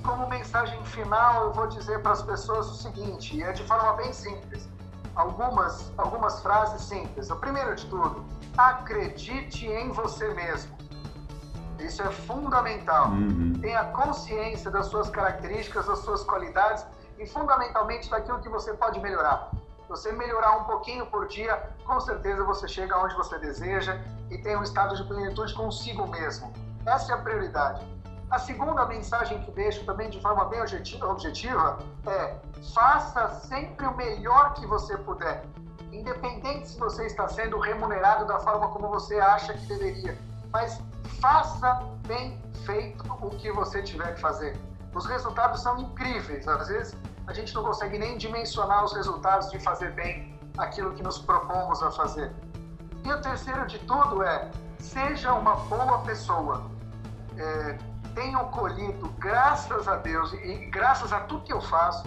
Como 0.04 0.28
mensagem 0.28 0.84
final, 0.84 1.44
eu 1.44 1.52
vou 1.54 1.68
dizer 1.68 2.02
para 2.02 2.12
as 2.12 2.22
pessoas 2.22 2.70
o 2.70 2.74
seguinte, 2.74 3.36
e 3.36 3.42
é 3.42 3.52
de 3.52 3.64
forma 3.64 3.94
bem 3.94 4.12
simples. 4.12 4.68
Algumas, 5.16 5.90
algumas 5.96 6.40
frases 6.42 6.82
simples. 6.82 7.30
O 7.30 7.36
primeiro 7.36 7.74
de 7.74 7.86
tudo, 7.86 8.24
acredite 8.58 9.66
em 9.66 9.90
você 9.90 10.28
mesmo. 10.34 10.79
Isso 11.84 12.02
é 12.02 12.10
fundamental. 12.10 13.10
Uhum. 13.10 13.54
Tenha 13.60 13.84
consciência 13.84 14.70
das 14.70 14.86
suas 14.86 15.10
características, 15.10 15.86
das 15.86 15.98
suas 16.00 16.22
qualidades 16.22 16.84
e 17.18 17.26
fundamentalmente 17.26 18.08
daquilo 18.10 18.40
que 18.40 18.48
você 18.48 18.72
pode 18.74 19.00
melhorar 19.00 19.50
você 19.90 20.12
melhorar 20.12 20.56
um 20.56 20.64
pouquinho 20.64 21.04
por 21.06 21.26
dia, 21.26 21.68
com 21.84 21.98
certeza 21.98 22.44
você 22.44 22.68
chega 22.68 22.96
onde 22.96 23.12
você 23.16 23.36
deseja 23.40 24.00
e 24.30 24.38
tem 24.38 24.56
um 24.56 24.62
estado 24.62 24.94
de 24.94 25.02
plenitude 25.02 25.52
consigo 25.52 26.06
mesmo. 26.06 26.52
Essa 26.86 27.12
é 27.12 27.14
a 27.16 27.18
prioridade. 27.18 27.84
A 28.30 28.38
segunda 28.38 28.86
mensagem 28.86 29.42
que 29.42 29.50
deixo 29.50 29.84
também 29.84 30.08
de 30.08 30.20
forma 30.20 30.44
bem 30.44 30.60
objetiva 30.62 31.80
é: 32.06 32.36
faça 32.72 33.28
sempre 33.40 33.84
o 33.84 33.96
melhor 33.96 34.54
que 34.54 34.64
você 34.64 34.96
puder, 34.96 35.44
independente 35.90 36.68
se 36.68 36.78
você 36.78 37.06
está 37.06 37.26
sendo 37.26 37.58
remunerado 37.58 38.24
da 38.26 38.38
forma 38.38 38.68
como 38.68 38.88
você 38.88 39.18
acha 39.18 39.54
que 39.54 39.66
deveria, 39.66 40.16
mas 40.52 40.80
faça 41.20 41.86
bem 42.06 42.40
feito 42.64 43.04
o 43.20 43.30
que 43.30 43.52
você 43.52 43.82
tiver 43.82 44.14
que 44.14 44.20
fazer. 44.20 44.58
Os 44.94 45.06
resultados 45.06 45.62
são 45.62 45.78
incríveis. 45.78 46.46
Às 46.48 46.68
vezes 46.68 46.96
a 47.26 47.32
gente 47.32 47.54
não 47.54 47.62
consegue 47.62 47.98
nem 47.98 48.16
dimensionar 48.16 48.84
os 48.84 48.92
resultados 48.92 49.50
de 49.50 49.58
fazer 49.60 49.92
bem 49.92 50.38
aquilo 50.58 50.92
que 50.94 51.02
nos 51.02 51.18
propomos 51.18 51.82
a 51.82 51.90
fazer. 51.90 52.32
E 53.04 53.12
o 53.12 53.20
terceiro 53.20 53.66
de 53.66 53.78
tudo 53.80 54.22
é, 54.22 54.50
seja 54.78 55.32
uma 55.32 55.56
boa 55.56 55.98
pessoa. 56.00 56.70
É, 57.36 57.78
tenho 58.14 58.40
colhido, 58.46 59.08
graças 59.18 59.86
a 59.86 59.96
Deus 59.96 60.32
e 60.32 60.66
graças 60.66 61.12
a 61.12 61.20
tudo 61.20 61.44
que 61.44 61.52
eu 61.52 61.60
faço, 61.60 62.04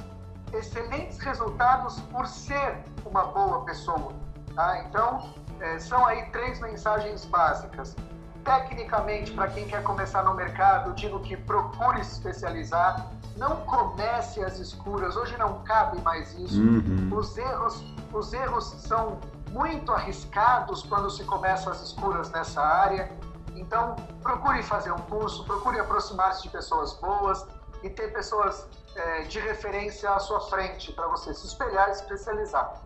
excelentes 0.52 1.18
resultados 1.20 2.00
por 2.12 2.28
ser 2.28 2.84
uma 3.06 3.24
boa 3.26 3.64
pessoa. 3.64 4.14
Tá? 4.54 4.80
Então, 4.80 5.34
é, 5.60 5.80
são 5.80 6.06
aí 6.06 6.30
três 6.32 6.60
mensagens 6.60 7.26
básicas. 7.26 7.96
Tecnicamente, 8.44 9.32
para 9.32 9.48
quem 9.48 9.66
quer 9.66 9.82
começar 9.84 10.24
no 10.24 10.34
mercado, 10.34 10.94
digo 10.94 11.20
que 11.22 11.38
procure 11.38 12.04
se 12.04 12.14
especializar, 12.14 13.10
não 13.38 13.58
comece 13.62 14.44
às 14.44 14.60
escuras. 14.60 15.16
Hoje 15.16 15.38
não 15.38 15.64
cabe 15.64 16.02
mais 16.02 16.34
isso. 16.34 16.62
Uhum. 16.62 17.10
Os 17.16 17.38
erros, 17.38 17.84
os 18.12 18.34
erros 18.34 18.66
são 18.80 19.20
muito 19.52 19.92
arriscados 19.92 20.84
quando 20.84 21.10
se 21.10 21.24
começa 21.24 21.72
às 21.72 21.82
escuras 21.82 22.30
nessa 22.32 22.62
área. 22.62 23.12
Então, 23.56 23.96
procure 24.22 24.62
fazer 24.64 24.92
um 24.92 25.00
curso, 25.00 25.46
procure 25.46 25.80
aproximar-se 25.80 26.44
de 26.44 26.50
pessoas 26.50 26.94
boas 26.94 27.46
e 27.82 27.90
ter 27.90 28.12
pessoas 28.12 28.68
é, 28.96 29.22
de 29.22 29.40
referência 29.40 30.10
à 30.10 30.20
sua 30.20 30.42
frente 30.42 30.92
para 30.92 31.08
você 31.08 31.34
se 31.34 31.48
espelhar 31.48 31.90
e 31.90 31.92
especializar. 31.92 32.82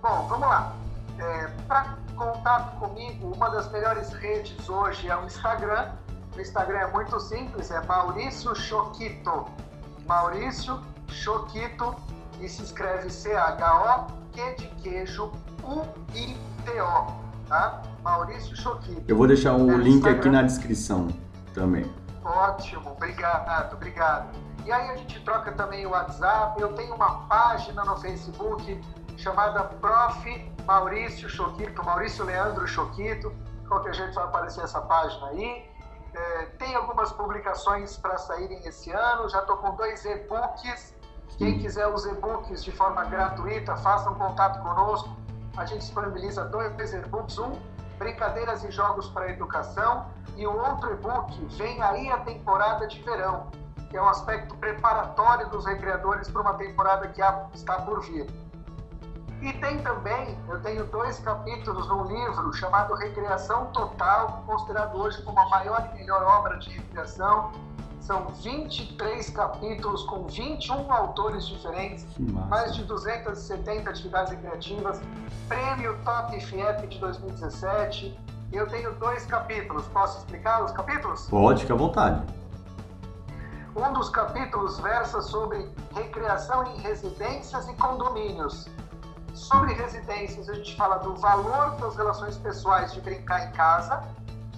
Bom, 0.00 0.26
vamos 0.28 0.48
lá. 0.48 0.72
É, 1.18 1.46
para 1.68 1.96
contato 2.16 2.78
comigo, 2.78 3.32
uma 3.34 3.48
das 3.50 3.70
melhores 3.70 4.12
redes 4.12 4.68
hoje 4.68 5.08
é 5.08 5.16
o 5.16 5.24
Instagram. 5.24 5.92
O 6.36 6.40
Instagram 6.40 6.78
é 6.78 6.86
muito 6.92 7.18
simples, 7.20 7.70
é 7.70 7.80
Maurício 7.84 8.54
Choquito. 8.54 9.44
Maurício 10.06 10.80
Choquito 11.08 11.94
e 12.40 12.48
se 12.48 12.62
escreve 12.62 13.10
C-H-O-Q 13.10 14.54
de 14.58 14.66
queijo 14.82 15.30
U-I-T-O, 15.62 17.06
tá? 17.48 17.82
Maurício 18.02 18.56
Choquito. 18.56 19.02
Eu 19.06 19.16
vou 19.16 19.26
deixar 19.26 19.54
o 19.54 19.70
é 19.70 19.76
link 19.76 19.96
Instagram. 19.96 20.18
aqui 20.18 20.28
na 20.30 20.42
descrição 20.42 21.08
também. 21.54 21.90
Ótimo, 22.24 22.90
obrigado, 22.90 23.74
obrigado. 23.74 24.28
E 24.64 24.72
aí 24.72 24.90
a 24.90 24.96
gente 24.96 25.20
troca 25.20 25.52
também 25.52 25.84
o 25.86 25.90
WhatsApp. 25.90 26.60
Eu 26.60 26.72
tenho 26.74 26.94
uma 26.94 27.26
página 27.26 27.84
no 27.84 27.96
Facebook 27.98 28.80
chamada 29.16 29.62
Prof. 29.64 30.54
Maurício 30.64 31.28
Choquito, 31.28 31.84
Maurício 31.84 32.24
Leandro 32.24 32.66
Choquito. 32.66 33.30
Qualquer 33.68 33.94
jeito 33.94 34.14
vai 34.14 34.24
aparecer 34.24 34.64
essa 34.64 34.80
página 34.80 35.26
aí. 35.28 35.70
É, 36.14 36.46
tem 36.58 36.74
algumas 36.74 37.12
publicações 37.12 37.96
para 37.98 38.16
saírem 38.16 38.58
esse 38.66 38.90
ano, 38.90 39.28
já 39.28 39.40
estou 39.40 39.56
com 39.58 39.74
dois 39.74 40.04
e-books. 40.04 40.94
Quem 41.36 41.58
quiser 41.58 41.86
os 41.88 42.06
e-books 42.06 42.64
de 42.64 42.70
forma 42.70 43.04
gratuita, 43.04 43.76
faça 43.76 44.08
um 44.08 44.14
contato 44.14 44.62
conosco. 44.62 45.10
A 45.56 45.66
gente 45.66 45.80
disponibiliza 45.80 46.44
dois 46.44 46.94
e-books, 46.94 47.38
um 47.38 47.52
Brincadeiras 47.98 48.64
e 48.64 48.70
Jogos 48.70 49.08
para 49.08 49.26
a 49.26 49.30
Educação 49.30 50.06
e 50.36 50.46
o 50.46 50.56
outro 50.56 50.92
e-book 50.92 51.32
Vem 51.56 51.80
aí 51.82 52.10
a 52.10 52.18
temporada 52.18 52.86
de 52.86 53.00
verão, 53.02 53.48
que 53.94 53.98
é 53.98 54.02
um 54.02 54.08
aspecto 54.08 54.56
preparatório 54.56 55.48
dos 55.50 55.64
recreadores 55.64 56.28
para 56.28 56.42
uma 56.42 56.54
temporada 56.54 57.06
que 57.06 57.20
está 57.56 57.74
por 57.74 58.02
vir. 58.02 58.26
E 59.40 59.52
tem 59.52 59.78
também, 59.84 60.36
eu 60.48 60.60
tenho 60.62 60.84
dois 60.86 61.20
capítulos 61.20 61.86
num 61.86 62.02
livro 62.02 62.52
chamado 62.54 62.92
Recreação 62.94 63.66
Total, 63.66 64.42
considerado 64.46 64.96
hoje 64.96 65.22
como 65.22 65.38
a 65.38 65.48
maior 65.48 65.88
e 65.94 65.98
melhor 65.98 66.24
obra 66.24 66.58
de 66.58 66.70
recreação. 66.70 67.52
São 68.00 68.26
23 68.42 69.30
capítulos 69.30 70.02
com 70.06 70.26
21 70.26 70.92
autores 70.92 71.46
diferentes, 71.46 72.04
mais 72.18 72.74
de 72.74 72.82
270 72.82 73.90
atividades 73.90 74.32
recreativas, 74.32 75.00
prêmio 75.46 75.96
Top 76.04 76.40
FIEP 76.40 76.88
de 76.88 76.98
2017. 76.98 78.18
Eu 78.52 78.66
tenho 78.66 78.92
dois 78.96 79.24
capítulos, 79.24 79.86
posso 79.86 80.18
explicar 80.18 80.64
os 80.64 80.72
capítulos? 80.72 81.28
Pode, 81.28 81.60
fica 81.60 81.74
à 81.74 81.76
vontade. 81.76 82.43
Um 83.76 83.92
dos 83.92 84.08
capítulos 84.08 84.78
versa 84.78 85.20
sobre 85.20 85.68
recreação 85.92 86.62
em 86.64 86.78
residências 86.78 87.68
e 87.68 87.74
condomínios. 87.74 88.68
Sobre 89.34 89.72
residências, 89.72 90.48
a 90.48 90.54
gente 90.54 90.76
fala 90.76 90.98
do 90.98 91.16
valor 91.16 91.72
das 91.80 91.96
relações 91.96 92.36
pessoais 92.36 92.92
de 92.92 93.00
brincar 93.00 93.48
em 93.48 93.50
casa. 93.50 94.00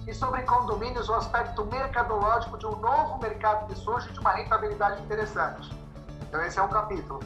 E 0.05 0.13
sobre 0.13 0.43
condomínios, 0.43 1.09
o 1.09 1.15
aspecto 1.15 1.65
mercadológico 1.65 2.59
de 2.59 2.67
um 2.67 2.75
novo 2.75 3.17
mercado 3.17 3.65
que 3.65 3.75
surge 3.79 4.07
de 4.13 4.19
uma 4.19 4.33
rentabilidade 4.33 5.01
interessante. 5.01 5.75
Então, 6.21 6.39
esse 6.43 6.59
é 6.59 6.61
um 6.61 6.69
capítulo. 6.69 7.19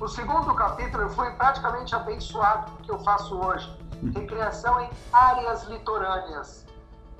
O 0.00 0.08
segundo 0.08 0.52
capítulo, 0.56 1.04
eu 1.04 1.10
fui 1.10 1.30
praticamente 1.30 1.94
abençoado 1.94 2.72
com 2.72 2.78
o 2.78 2.82
que 2.82 2.90
eu 2.90 2.98
faço 2.98 3.38
hoje. 3.38 3.78
Recreação 4.12 4.80
em 4.80 4.90
áreas 5.12 5.62
litorâneas. 5.68 6.66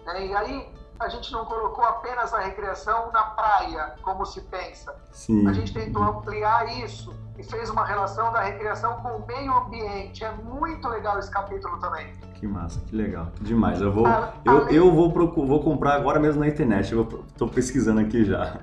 E 0.07 0.35
aí, 0.35 0.75
a 1.01 1.09
gente 1.09 1.33
não 1.33 1.45
colocou 1.45 1.85
apenas 1.85 2.35
a 2.35 2.41
recreação 2.41 3.11
na 3.13 3.23
praia, 3.23 3.95
como 4.03 4.27
se 4.27 4.41
pensa. 4.43 4.95
Sim. 5.13 5.47
A 5.47 5.53
gente 5.53 5.73
tentou 5.73 6.03
ampliar 6.03 6.67
isso 6.83 7.15
e 7.39 7.43
fez 7.43 7.71
uma 7.71 7.85
relação 7.85 8.33
da 8.33 8.41
recreação 8.41 8.97
com 9.01 9.09
o 9.11 9.27
meio 9.27 9.53
ambiente. 9.53 10.25
É 10.25 10.33
muito 10.33 10.89
legal 10.89 11.19
esse 11.19 11.31
capítulo 11.31 11.79
também. 11.79 12.13
Que 12.35 12.47
massa, 12.47 12.81
que 12.81 12.97
legal, 12.97 13.29
que 13.37 13.45
demais. 13.45 13.81
Eu 13.81 13.93
vou, 13.93 14.07
a, 14.07 14.33
eu, 14.45 14.69
eu 14.69 14.93
vou, 14.93 15.11
vou 15.11 15.63
comprar 15.63 15.95
agora 15.95 16.19
mesmo 16.19 16.41
na 16.41 16.49
internet. 16.49 16.93
Eu 16.93 17.03
estou 17.29 17.49
pesquisando 17.49 18.01
aqui 18.01 18.25
já. 18.25 18.61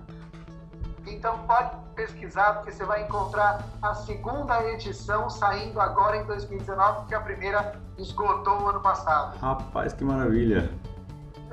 Então 1.07 1.37
pode 1.47 1.71
pesquisar, 1.95 2.55
porque 2.55 2.73
você 2.73 2.83
vai 2.83 3.03
encontrar 3.03 3.63
a 3.81 3.93
segunda 3.93 4.61
edição 4.71 5.29
saindo 5.29 5.79
agora 5.79 6.17
em 6.17 6.25
2019, 6.25 6.99
porque 6.99 7.15
a 7.15 7.21
primeira 7.21 7.79
esgotou 7.97 8.63
o 8.63 8.67
ano 8.67 8.81
passado. 8.81 9.37
Rapaz, 9.37 9.93
que 9.93 10.03
maravilha! 10.03 10.69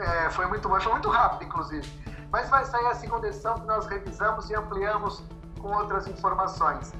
É, 0.03 0.31
foi 0.31 0.47
muito 0.47 0.69
bom, 0.69 0.81
foi 0.81 0.93
muito 0.93 1.09
rápido, 1.09 1.45
inclusive. 1.45 1.89
Mas 2.31 2.51
vai 2.51 2.65
sair 2.65 2.87
a 2.87 2.95
segunda 2.95 3.29
edição 3.29 3.55
que 3.55 3.67
nós 3.67 3.87
revisamos 3.87 4.51
e 4.51 4.55
ampliamos 4.55 5.23
com 5.61 5.69
outras 5.69 6.09
informações. 6.09 6.93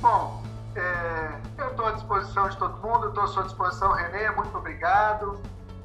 Bom, 0.00 0.42
é, 0.74 1.38
eu 1.58 1.68
estou 1.68 1.86
à 1.86 1.92
disposição 1.92 2.48
de 2.48 2.56
todo 2.56 2.80
mundo, 2.80 3.08
estou 3.08 3.24
à 3.24 3.26
sua 3.26 3.42
disposição, 3.42 3.92
Renê, 3.92 4.30
muito 4.30 4.56
obrigado. 4.56 5.38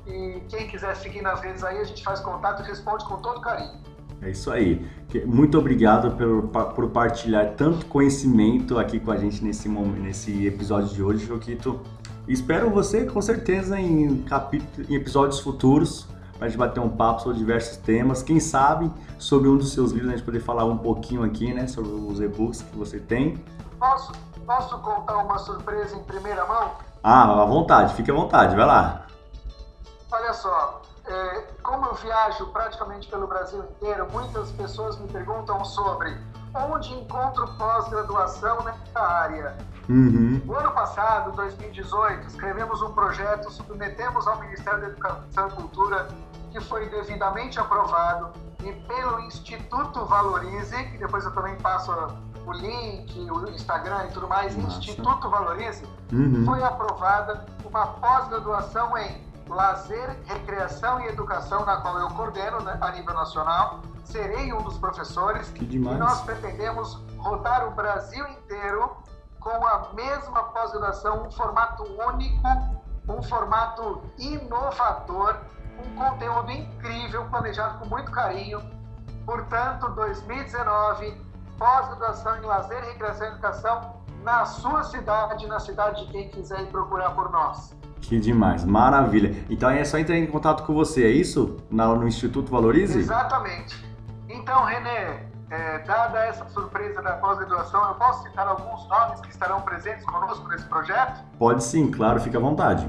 E 0.08 0.42
quem 0.48 0.68
quiser 0.68 0.96
seguir 0.96 1.22
nas 1.22 1.42
redes 1.42 1.64
aí, 1.64 1.80
a 1.80 1.84
gente 1.84 2.04
faz 2.04 2.20
contato 2.22 2.62
e 2.62 2.66
responde 2.66 3.04
com 3.06 3.18
todo 3.18 3.42
carinho. 3.42 3.82
É 4.22 4.30
isso 4.30 4.50
aí. 4.50 4.90
Muito 5.26 5.58
obrigado 5.58 6.16
por, 6.16 6.74
por 6.74 6.90
partilhar 6.90 7.54
tanto 7.56 7.86
conhecimento 7.88 8.78
aqui 8.80 9.00
com 9.00 9.12
a 9.12 9.18
gente 9.18 9.44
nesse, 9.44 9.68
nesse 9.68 10.48
episódio 10.48 10.90
de 10.90 11.04
hoje, 11.04 11.26
Joquito. 11.26 11.82
Espero 12.28 12.70
você 12.70 13.06
com 13.06 13.22
certeza 13.22 13.80
em, 13.80 14.22
capítulo, 14.24 14.88
em 14.90 14.96
episódios 14.96 15.40
futuros 15.42 16.08
para 16.38 16.48
a 16.48 16.50
gente 16.50 16.58
bater 16.58 16.80
um 16.80 16.90
papo 16.90 17.22
sobre 17.22 17.38
diversos 17.38 17.78
temas. 17.78 18.22
Quem 18.22 18.40
sabe 18.40 18.92
sobre 19.18 19.48
um 19.48 19.58
dos 19.58 19.74
seus 19.74 19.92
livros 19.92 20.12
a 20.12 20.16
gente 20.16 20.26
poder 20.26 20.42
falar 20.42 20.66
um 20.66 20.78
pouquinho 20.78 21.24
aqui, 21.24 21.54
né, 21.54 21.68
sobre 21.68 21.92
os 21.92 22.20
e-books 22.20 22.62
que 22.62 22.78
você 22.78 23.00
tem. 23.00 23.44
Posso, 23.80 24.12
posso 24.46 24.78
contar 24.80 25.18
uma 25.18 25.38
surpresa 25.38 25.96
em 25.96 26.04
primeira 26.04 26.46
mão? 26.46 26.72
Ah, 27.04 27.42
à 27.42 27.46
vontade, 27.46 27.94
fique 27.94 28.12
à 28.12 28.14
vontade, 28.14 28.56
vai 28.56 28.66
lá. 28.66 29.06
Olha 30.12 30.34
só, 30.34 30.82
é, 31.08 31.44
como 31.62 31.86
eu 31.86 31.94
viajo 31.94 32.48
praticamente 32.48 33.08
pelo 33.08 33.28
Brasil 33.28 33.64
inteiro, 33.64 34.08
muitas 34.12 34.52
pessoas 34.52 34.98
me 35.00 35.08
perguntam 35.08 35.64
sobre 35.64 36.18
onde 36.56 36.94
encontro 36.94 37.48
pós-graduação 37.58 38.64
nessa 38.64 39.00
área. 39.00 39.56
Uhum. 39.90 40.42
No 40.46 40.56
ano 40.58 40.72
passado, 40.72 41.32
2018, 41.34 42.28
escrevemos 42.28 42.82
um 42.82 42.92
projeto, 42.94 43.52
submetemos 43.52 44.28
ao 44.28 44.40
Ministério 44.40 44.82
da 44.82 44.88
Educação 44.88 45.48
e 45.48 45.52
Cultura, 45.52 46.08
que 46.52 46.60
foi 46.62 46.88
devidamente 46.90 47.60
aprovado, 47.60 48.30
e 48.64 48.72
pelo 48.72 49.20
Instituto 49.22 50.06
Valorize, 50.06 50.76
que 50.86 50.98
depois 50.98 51.24
eu 51.26 51.32
também 51.34 51.56
passo 51.58 51.92
o 52.46 52.52
link, 52.54 53.30
o 53.30 53.50
Instagram 53.50 54.06
e 54.06 54.12
tudo 54.14 54.28
mais, 54.28 54.56
Nossa. 54.56 54.80
Instituto 54.80 55.30
Valorize, 55.30 55.84
Uhum. 56.12 56.46
foi 56.46 56.64
aprovada 56.64 57.46
uma 57.64 57.88
pós-graduação 57.88 58.96
em 58.98 59.24
lazer, 59.50 60.18
recreação 60.26 61.02
e 61.02 61.08
educação, 61.08 61.66
na 61.66 61.78
qual 61.78 62.00
eu 62.00 62.08
coordeno 62.10 62.60
né, 62.62 62.78
a 62.82 62.92
nível 62.92 63.14
nacional. 63.14 63.82
Serei 64.06 64.54
um 64.54 64.62
dos 64.62 64.78
professores. 64.78 65.50
Que 65.50 65.66
demais. 65.66 65.98
E 65.98 66.00
nós 66.00 66.22
pretendemos 66.22 66.96
rodar 67.18 67.68
o 67.68 67.72
Brasil 67.72 68.26
inteiro 68.30 68.92
com 69.40 69.66
a 69.66 69.92
mesma 69.94 70.44
pós-graduação, 70.44 71.28
um 71.28 71.32
formato 71.32 71.84
único, 71.84 72.42
um 73.08 73.22
formato 73.22 74.02
inovador, 74.18 75.38
um 75.86 75.96
conteúdo 75.96 76.52
incrível, 76.52 77.26
planejado 77.26 77.80
com 77.80 77.86
muito 77.86 78.12
carinho. 78.12 78.60
Portanto, 79.26 79.90
2019, 79.90 81.16
pós-graduação 81.58 82.38
em 82.38 82.42
lazer, 82.42 82.84
recreação 82.84 83.28
e 83.28 83.30
educação 83.32 83.96
na 84.24 84.46
sua 84.46 84.84
cidade, 84.84 85.46
na 85.48 85.60
cidade 85.60 86.06
de 86.06 86.12
quem 86.12 86.30
quiser 86.30 86.62
ir 86.62 86.68
procurar 86.68 87.12
por 87.12 87.32
nós. 87.32 87.76
Que 88.02 88.20
demais, 88.20 88.64
maravilha. 88.64 89.46
Então 89.50 89.70
é 89.70 89.84
só 89.84 89.98
entrar 89.98 90.16
em 90.16 90.28
contato 90.28 90.64
com 90.64 90.74
você, 90.74 91.04
é 91.04 91.10
isso? 91.10 91.58
Na, 91.70 91.88
no 91.88 92.08
Instituto 92.08 92.52
Valorize? 92.52 92.98
Exatamente. 92.98 93.95
Então, 94.46 94.64
Renê, 94.64 95.22
é, 95.50 95.80
dada 95.88 96.24
essa 96.24 96.48
surpresa 96.50 97.02
da 97.02 97.14
pós-graduação, 97.14 97.84
eu 97.88 97.96
posso 97.96 98.22
citar 98.22 98.48
alguns 98.48 98.88
nomes 98.88 99.20
que 99.22 99.30
estarão 99.30 99.60
presentes 99.62 100.06
conosco 100.06 100.48
nesse 100.50 100.66
projeto? 100.66 101.20
Pode 101.40 101.64
sim, 101.64 101.90
claro, 101.90 102.20
fica 102.20 102.38
à 102.38 102.42
vontade. 102.42 102.88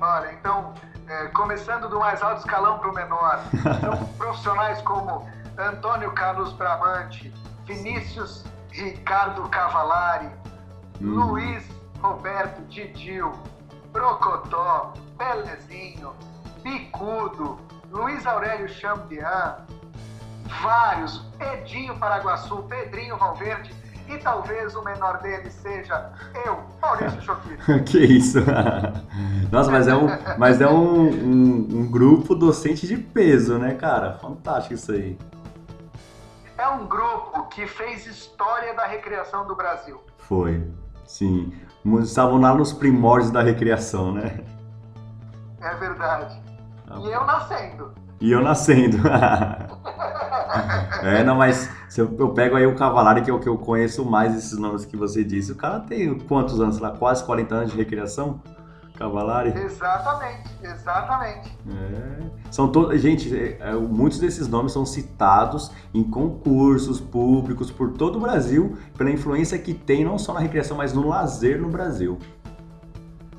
Olha, 0.00 0.32
então, 0.32 0.72
é, 1.06 1.26
começando 1.26 1.86
do 1.86 2.00
mais 2.00 2.22
alto 2.22 2.38
escalão 2.38 2.78
para 2.78 2.88
o 2.88 2.94
menor, 2.94 3.42
então, 3.52 4.06
profissionais 4.16 4.80
como 4.80 5.28
Antônio 5.58 6.10
Carlos 6.12 6.54
Bramante, 6.54 7.30
Vinícius 7.66 8.42
Ricardo 8.70 9.46
Cavalari, 9.50 10.30
Luiz 10.98 11.62
Roberto 12.00 12.62
Didil, 12.70 13.34
Brocotó, 13.92 14.94
Pelezinho, 15.18 16.14
Bicudo, 16.62 17.60
Luiz 17.90 18.26
Aurélio 18.26 18.66
Chambian, 18.70 19.66
vários, 20.60 21.24
Edinho 21.40 21.96
Paraguaçu, 21.98 22.56
Pedrinho 22.64 23.16
Valverde 23.16 23.74
e 24.08 24.18
talvez 24.18 24.74
o 24.74 24.82
menor 24.82 25.20
deles 25.20 25.52
seja 25.54 26.12
eu, 26.44 26.58
Maurício 26.80 27.22
Choquito. 27.22 27.62
que 27.84 27.98
isso? 27.98 28.38
Nossa, 29.50 29.70
mas 29.70 29.88
é 29.88 29.94
um, 29.94 30.06
mas 30.38 30.60
é 30.60 30.68
um, 30.68 31.08
um, 31.08 31.68
um 31.80 31.90
grupo 31.90 32.34
docente 32.34 32.86
de 32.86 32.96
peso, 32.96 33.58
né, 33.58 33.74
cara? 33.74 34.18
Fantástico 34.18 34.74
isso 34.74 34.92
aí. 34.92 35.18
É 36.58 36.68
um 36.68 36.86
grupo 36.86 37.48
que 37.48 37.66
fez 37.66 38.06
história 38.06 38.74
da 38.74 38.86
recreação 38.86 39.46
do 39.46 39.54
Brasil. 39.54 40.00
Foi, 40.18 40.62
sim. 41.06 41.52
Estavam 42.00 42.40
lá 42.40 42.54
nos 42.54 42.72
primórdios 42.72 43.30
da 43.30 43.42
recreação, 43.42 44.12
né? 44.12 44.44
É 45.60 45.74
verdade. 45.74 46.40
Tá 46.86 46.98
E 46.98 47.10
eu 47.10 47.24
nascendo. 47.24 47.92
E 48.20 48.30
eu 48.30 48.42
nascendo. 48.42 48.98
é, 51.02 51.24
não, 51.24 51.36
mas 51.36 51.70
se 51.88 52.00
eu, 52.00 52.14
eu 52.18 52.30
pego 52.30 52.56
aí 52.56 52.66
o 52.66 52.74
Cavalari, 52.74 53.22
que 53.22 53.30
é 53.30 53.34
o 53.34 53.38
que 53.38 53.48
eu 53.48 53.56
conheço 53.58 54.04
mais 54.04 54.36
esses 54.36 54.58
nomes 54.58 54.84
que 54.84 54.96
você 54.96 55.24
disse. 55.24 55.52
O 55.52 55.56
cara 55.56 55.80
tem 55.80 56.18
quantos 56.18 56.60
anos? 56.60 56.78
Lá, 56.78 56.90
quase 56.90 57.24
40 57.24 57.54
anos 57.54 57.70
de 57.72 57.76
recreação? 57.76 58.40
Cavalari? 58.96 59.52
Exatamente, 59.58 60.50
exatamente. 60.62 61.58
É. 61.68 62.30
São 62.50 62.70
todos, 62.70 63.00
gente, 63.00 63.34
é, 63.34 63.58
é, 63.60 63.72
muitos 63.74 64.18
desses 64.18 64.46
nomes 64.46 64.72
são 64.72 64.84
citados 64.84 65.72
em 65.92 66.04
concursos 66.04 67.00
públicos 67.00 67.70
por 67.70 67.92
todo 67.92 68.16
o 68.16 68.20
Brasil 68.20 68.78
pela 68.96 69.10
influência 69.10 69.58
que 69.58 69.74
tem 69.74 70.04
não 70.04 70.18
só 70.18 70.34
na 70.34 70.40
recreação, 70.40 70.76
mas 70.76 70.92
no 70.92 71.08
lazer 71.08 71.60
no 71.60 71.68
Brasil. 71.68 72.18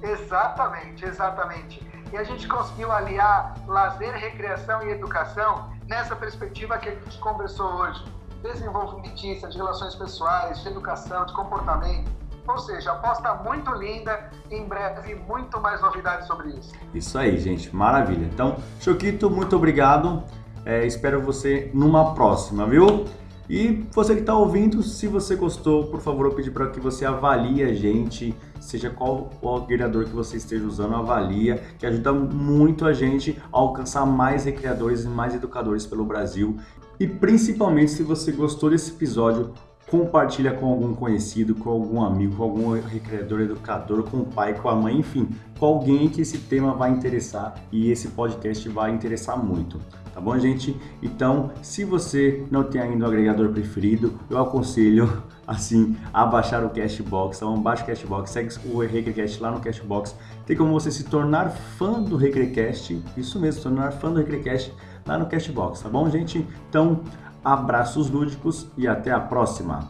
Exatamente, 0.01 1.05
exatamente. 1.05 1.87
E 2.11 2.17
a 2.17 2.23
gente 2.23 2.47
conseguiu 2.47 2.91
aliar 2.91 3.55
lazer, 3.65 4.13
recreação 4.13 4.83
e 4.83 4.91
educação 4.91 5.71
nessa 5.87 6.15
perspectiva 6.15 6.77
que 6.77 6.89
a 6.89 6.95
gente 6.95 7.17
conversou 7.19 7.67
hoje. 7.67 8.03
Desenvolvimentista, 8.41 9.47
de 9.47 9.57
relações 9.57 9.95
pessoais, 9.95 10.61
de 10.61 10.67
educação, 10.67 11.25
de 11.25 11.33
comportamento. 11.33 12.11
Ou 12.45 12.57
seja, 12.57 12.91
aposta 12.91 13.33
muito 13.35 13.71
linda 13.71 14.29
em 14.51 14.65
breve 14.65 15.15
muito 15.15 15.61
mais 15.61 15.81
novidades 15.81 16.27
sobre 16.27 16.49
isso. 16.49 16.73
Isso 16.93 17.17
aí, 17.17 17.37
gente, 17.37 17.73
maravilha. 17.73 18.25
Então, 18.25 18.57
Choquito, 18.81 19.29
muito 19.29 19.55
obrigado. 19.55 20.23
É, 20.65 20.85
espero 20.85 21.21
você 21.21 21.71
numa 21.73 22.13
próxima, 22.13 22.65
viu? 22.65 23.05
E 23.53 23.85
você 23.91 24.15
que 24.15 24.21
está 24.21 24.35
ouvindo, 24.35 24.81
se 24.81 25.05
você 25.05 25.35
gostou, 25.35 25.85
por 25.85 26.01
favor, 26.01 26.25
eu 26.25 26.31
pedi 26.31 26.49
para 26.49 26.71
que 26.71 26.79
você 26.79 27.05
avalie 27.05 27.61
a 27.61 27.71
gente, 27.71 28.33
seja 28.59 28.89
qual 28.89 29.29
o 29.39 29.55
agregador 29.55 30.05
que 30.05 30.09
você 30.09 30.37
esteja 30.37 30.65
usando, 30.65 30.95
avalia, 30.95 31.61
que 31.77 31.85
ajuda 31.85 32.11
muito 32.11 32.83
a 32.83 32.93
gente 32.93 33.39
a 33.53 33.59
alcançar 33.59 34.07
mais 34.07 34.45
recreadores 34.45 35.03
e 35.03 35.07
mais 35.07 35.35
educadores 35.35 35.85
pelo 35.85 36.03
Brasil. 36.03 36.57
E 36.99 37.05
principalmente 37.05 37.91
se 37.91 38.01
você 38.01 38.31
gostou 38.31 38.71
desse 38.71 38.89
episódio, 38.89 39.53
compartilha 39.93 40.51
com 40.51 40.65
algum 40.65 40.95
conhecido, 40.95 41.53
com 41.53 41.69
algum 41.69 42.01
amigo, 42.01 42.35
com 42.35 42.41
algum 42.41 42.71
recreador, 42.71 43.41
educador, 43.41 44.01
com 44.01 44.21
o 44.21 44.25
pai, 44.25 44.55
com 44.55 44.67
a 44.67 44.75
mãe, 44.75 44.97
enfim, 44.97 45.29
com 45.59 45.67
alguém 45.67 46.09
que 46.09 46.21
esse 46.21 46.39
tema 46.39 46.73
vai 46.73 46.89
interessar 46.89 47.53
e 47.71 47.91
esse 47.91 48.07
podcast 48.07 48.67
vai 48.69 48.89
interessar 48.89 49.37
muito. 49.37 49.79
Tá 50.11 50.19
bom, 50.19 50.35
gente? 50.39 50.75
Então, 50.99 51.51
se 51.61 51.85
você 51.85 52.43
não 52.49 52.63
tem 52.63 52.81
ainda 52.81 53.05
o 53.05 53.07
agregador 53.07 53.49
preferido, 53.49 54.19
eu 54.31 54.39
aconselho 54.39 55.21
assim 55.45 55.95
a 56.11 56.25
baixar 56.25 56.65
o 56.65 56.71
Cashbox. 56.71 57.37
Então, 57.37 57.61
baixa 57.61 57.83
o 57.83 57.85
Cashbox, 57.85 58.31
segue 58.31 58.49
o 58.73 58.79
Recrecast 58.79 59.39
lá 59.43 59.51
no 59.51 59.59
Cashbox. 59.59 60.15
Tem 60.47 60.57
como 60.57 60.73
você 60.73 60.89
se 60.89 61.03
tornar 61.03 61.51
fã 61.51 62.01
do 62.01 62.17
Recrecast, 62.17 62.99
isso 63.15 63.39
mesmo, 63.39 63.59
se 63.59 63.63
tornar 63.63 63.91
fã 63.91 64.11
do 64.11 64.17
Recrecast 64.17 64.73
lá 65.05 65.19
no 65.19 65.27
Cashbox, 65.27 65.81
tá 65.81 65.89
bom, 65.89 66.09
gente? 66.09 66.47
Então, 66.69 67.01
abraços 67.43 68.09
lúdicos 68.09 68.67
e 68.77 68.87
até 68.87 69.11
a 69.11 69.19
próxima. 69.19 69.89